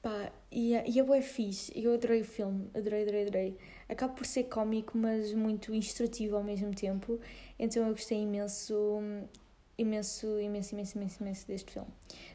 Pá, 0.02 0.32
e, 0.50 0.72
e 0.72 0.98
é 0.98 1.02
bué 1.02 1.22
fixe. 1.22 1.72
Eu 1.74 1.94
adorei 1.94 2.22
o 2.22 2.24
filme, 2.24 2.68
adorei, 2.74 3.02
adorei, 3.02 3.22
adorei. 3.22 3.58
Acaba 3.88 4.12
por 4.12 4.26
ser 4.26 4.44
cómico, 4.44 4.98
mas 4.98 5.32
muito 5.32 5.72
instrutivo 5.72 6.36
ao 6.36 6.42
mesmo 6.42 6.74
tempo. 6.74 7.20
Então 7.62 7.86
eu 7.86 7.92
gostei 7.92 8.18
imenso, 8.18 8.74
imenso, 9.78 10.26
imenso, 10.40 10.74
imenso, 10.74 10.98
imenso, 10.98 11.22
imenso 11.22 11.46
deste 11.46 11.72
filme. 11.72 11.88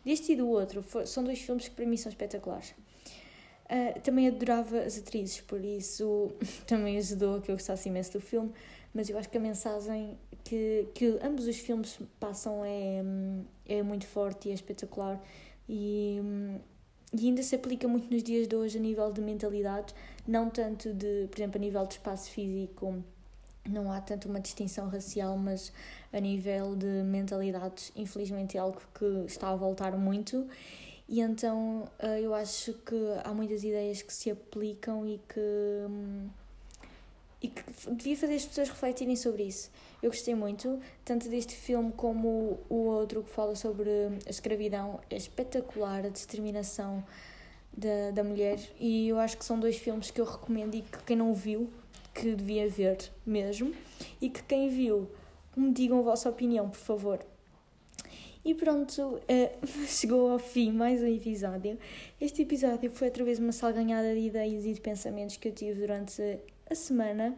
Deste 0.06 0.32
e 0.32 0.36
do 0.38 0.48
outro, 0.48 0.82
são 1.06 1.22
dois 1.22 1.40
filmes 1.40 1.68
que 1.68 1.76
para 1.76 1.86
mim 1.86 1.98
são 1.98 2.10
espetaculares. 2.10 2.74
Uh, 3.66 4.00
também 4.00 4.30
adorava 4.30 4.80
as 4.80 4.98
atrizes, 4.98 5.42
por 5.42 5.60
isso 5.60 6.32
também 6.66 6.98
ajudou 6.98 7.36
a 7.36 7.42
que 7.42 7.52
eu 7.52 7.56
gostasse 7.56 7.90
imenso 7.90 8.13
do 8.13 8.22
filme, 8.22 8.54
mas 8.94 9.10
eu 9.10 9.18
acho 9.18 9.28
que 9.28 9.36
a 9.36 9.42
mensagem 9.42 10.18
que, 10.46 10.88
que 10.94 11.20
ambos 11.22 11.46
os 11.46 11.58
filmes 11.58 12.00
passam 12.22 12.63
é, 12.63 13.04
é 13.66 13.84
muito 13.84 14.08
forte 14.08 14.48
e 14.48 14.52
é 14.52 14.54
espetacular 14.54 15.22
e, 15.68 16.22
e 17.13 17.28
ainda 17.28 17.44
se 17.44 17.54
aplica 17.54 17.86
muito 17.86 18.10
nos 18.10 18.24
dias 18.24 18.48
de 18.48 18.56
hoje 18.56 18.78
a 18.78 18.82
nível 18.82 19.12
de 19.12 19.20
mentalidade, 19.20 19.94
não 20.26 20.50
tanto 20.50 20.94
de, 20.94 21.28
por 21.30 21.38
exemplo, 21.38 21.58
a 21.58 21.60
nível 21.60 21.86
de 21.86 21.96
espaço 21.96 22.32
físico, 22.32 23.04
não 23.69 23.91
há 23.91 24.01
tanto 24.01 24.30
uma 24.30 24.39
distinção 24.39 24.88
racial, 24.88 25.38
mas 25.38 25.71
a 26.12 26.19
nível 26.19 26.75
de 26.75 26.86
mentalidades, 27.03 27.91
infelizmente 27.95 28.58
é 28.58 28.60
algo 28.60 28.82
que 28.93 29.06
está 29.25 29.49
a 29.49 29.56
voltar 29.56 29.97
muito 29.97 30.47
e 31.10 31.21
então 31.21 31.88
eh, 31.99 32.21
eu 32.21 32.34
acho 32.34 32.73
que 32.73 32.95
há 33.23 33.34
muitas 33.34 33.63
ideias 33.63 34.01
que 34.01 34.13
se 34.13 34.30
aplicam 34.30 35.08
e 35.08 35.19
que, 35.27 35.39
hum, 35.89 36.27
e 37.41 37.47
que 37.47 37.63
devia 37.91 38.17
fazer 38.17 38.36
as 38.36 38.45
pessoas 38.45 38.69
refletirem 38.69 39.15
sobre 39.15 39.43
isso. 39.43 39.71
Eu 40.03 40.12
gostei 40.12 40.36
muito, 40.36 40.80
tanto 41.06 41.30
deste 41.30 41.56
filme 41.56 41.93
como 41.93 42.60
o 42.69 42.75
outro 42.88 43.23
que 43.23 43.30
fala 43.30 43.56
sobre 43.56 43.89
a 44.25 44.30
escravidão. 44.30 44.99
É 45.10 45.15
espetacular 45.15 46.06
a 46.06 46.10
determinação 46.10 47.03
da, 47.75 48.12
da 48.12 48.23
mulher 48.23 48.60
e 48.80 49.08
eu 49.08 49.17
acho 49.19 49.38
que 49.38 49.45
são 49.45 49.60
dois 49.60 49.77
filmes 49.77 50.12
que 50.12 50.19
eu 50.19 50.25
recomendo 50.25 50.75
e 50.75 50.82
que 50.82 51.03
quem 51.03 51.15
não 51.15 51.34
viu, 51.34 51.71
que 52.17 52.36
devia 52.36 52.67
ver 52.67 52.97
mesmo. 53.25 53.73
E 54.19 54.30
que 54.30 54.41
quem 54.43 54.69
viu, 54.69 55.10
me 55.56 55.71
digam 55.71 55.99
a 55.99 56.01
vossa 56.01 56.30
opinião, 56.30 56.67
por 56.69 56.80
favor. 56.80 57.19
E 58.43 58.56
pronto, 58.56 59.01
uh, 59.01 59.67
chegou 59.88 60.32
ao 60.32 60.39
fim 60.39 60.71
mais 60.71 61.01
um 61.01 61.08
episódio. 61.08 61.77
Este 62.19 62.41
episódio 62.41 62.89
foi 62.89 63.10
através 63.10 63.38
de 63.38 63.43
uma 63.43 63.51
salganhada 63.51 64.13
de 64.13 64.21
ideias 64.21 64.65
e 64.65 64.73
de 64.73 64.82
pensamentos 64.82 65.38
que 65.38 65.47
eu 65.47 65.51
tive 65.51 65.80
durante 65.80 66.39
a 66.69 66.75
semana, 66.75 67.38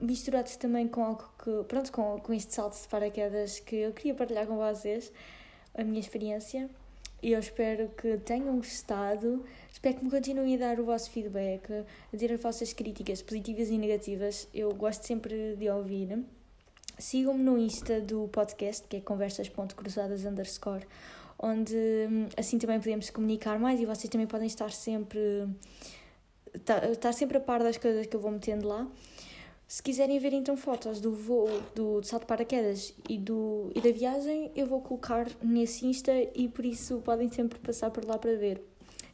misturados 0.00 0.54
também 0.56 0.86
com 0.86 1.02
algo 1.02 1.24
que, 1.42 1.64
pronto, 1.66 1.90
com, 1.90 2.20
com 2.20 2.32
este 2.32 2.54
salto 2.54 2.80
de 2.80 2.86
paraquedas 2.88 3.58
que 3.58 3.76
eu 3.76 3.92
queria 3.92 4.14
partilhar 4.14 4.46
com 4.46 4.56
vocês 4.56 5.10
a 5.74 5.82
minha 5.82 5.98
experiência 5.98 6.68
eu 7.22 7.38
espero 7.38 7.88
que 7.90 8.16
tenham 8.18 8.56
gostado. 8.56 9.44
Espero 9.70 9.96
que 9.96 10.04
me 10.04 10.10
continuem 10.10 10.54
a 10.56 10.58
dar 10.58 10.80
o 10.80 10.84
vosso 10.84 11.10
feedback, 11.10 11.72
a 11.72 12.16
dizer 12.16 12.32
as 12.32 12.40
vossas 12.40 12.72
críticas 12.72 13.22
positivas 13.22 13.68
e 13.68 13.78
negativas. 13.78 14.48
Eu 14.54 14.74
gosto 14.74 15.06
sempre 15.06 15.56
de 15.56 15.68
ouvir. 15.68 16.24
Sigam-me 16.98 17.42
no 17.42 17.58
Insta 17.58 18.00
do 18.00 18.28
podcast, 18.28 18.86
que 18.86 18.96
é 18.96 19.00
conversas.cruzadas 19.00 20.24
underscore, 20.24 20.86
onde 21.38 21.74
hum, 21.74 22.28
assim 22.36 22.58
também 22.58 22.78
podemos 22.78 23.08
comunicar 23.10 23.58
mais 23.58 23.80
e 23.80 23.86
vocês 23.86 24.10
também 24.10 24.26
podem 24.26 24.46
estar 24.46 24.70
sempre, 24.70 25.48
estar 26.92 27.12
sempre 27.12 27.38
a 27.38 27.40
par 27.40 27.62
das 27.62 27.78
coisas 27.78 28.06
que 28.06 28.14
eu 28.14 28.20
vou 28.20 28.30
metendo 28.30 28.68
lá. 28.68 28.86
Se 29.70 29.80
quiserem 29.80 30.18
ver 30.18 30.32
então 30.32 30.56
fotos 30.56 31.00
do 31.00 31.14
voo, 31.14 31.46
do, 31.76 32.00
do 32.00 32.04
salto 32.04 32.22
de 32.22 32.26
paraquedas 32.26 32.92
e, 33.08 33.16
do, 33.16 33.70
e 33.72 33.80
da 33.80 33.92
viagem, 33.92 34.50
eu 34.56 34.66
vou 34.66 34.80
colocar 34.80 35.28
nesse 35.40 35.86
Insta 35.86 36.10
e 36.34 36.48
por 36.48 36.64
isso 36.64 37.00
podem 37.02 37.30
sempre 37.30 37.56
passar 37.60 37.88
por 37.88 38.04
lá 38.04 38.18
para 38.18 38.34
ver. 38.34 38.60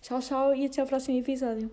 Tchau, 0.00 0.18
tchau 0.20 0.54
e 0.54 0.64
até 0.64 0.80
ao 0.80 0.86
próximo 0.86 1.18
episódio. 1.18 1.70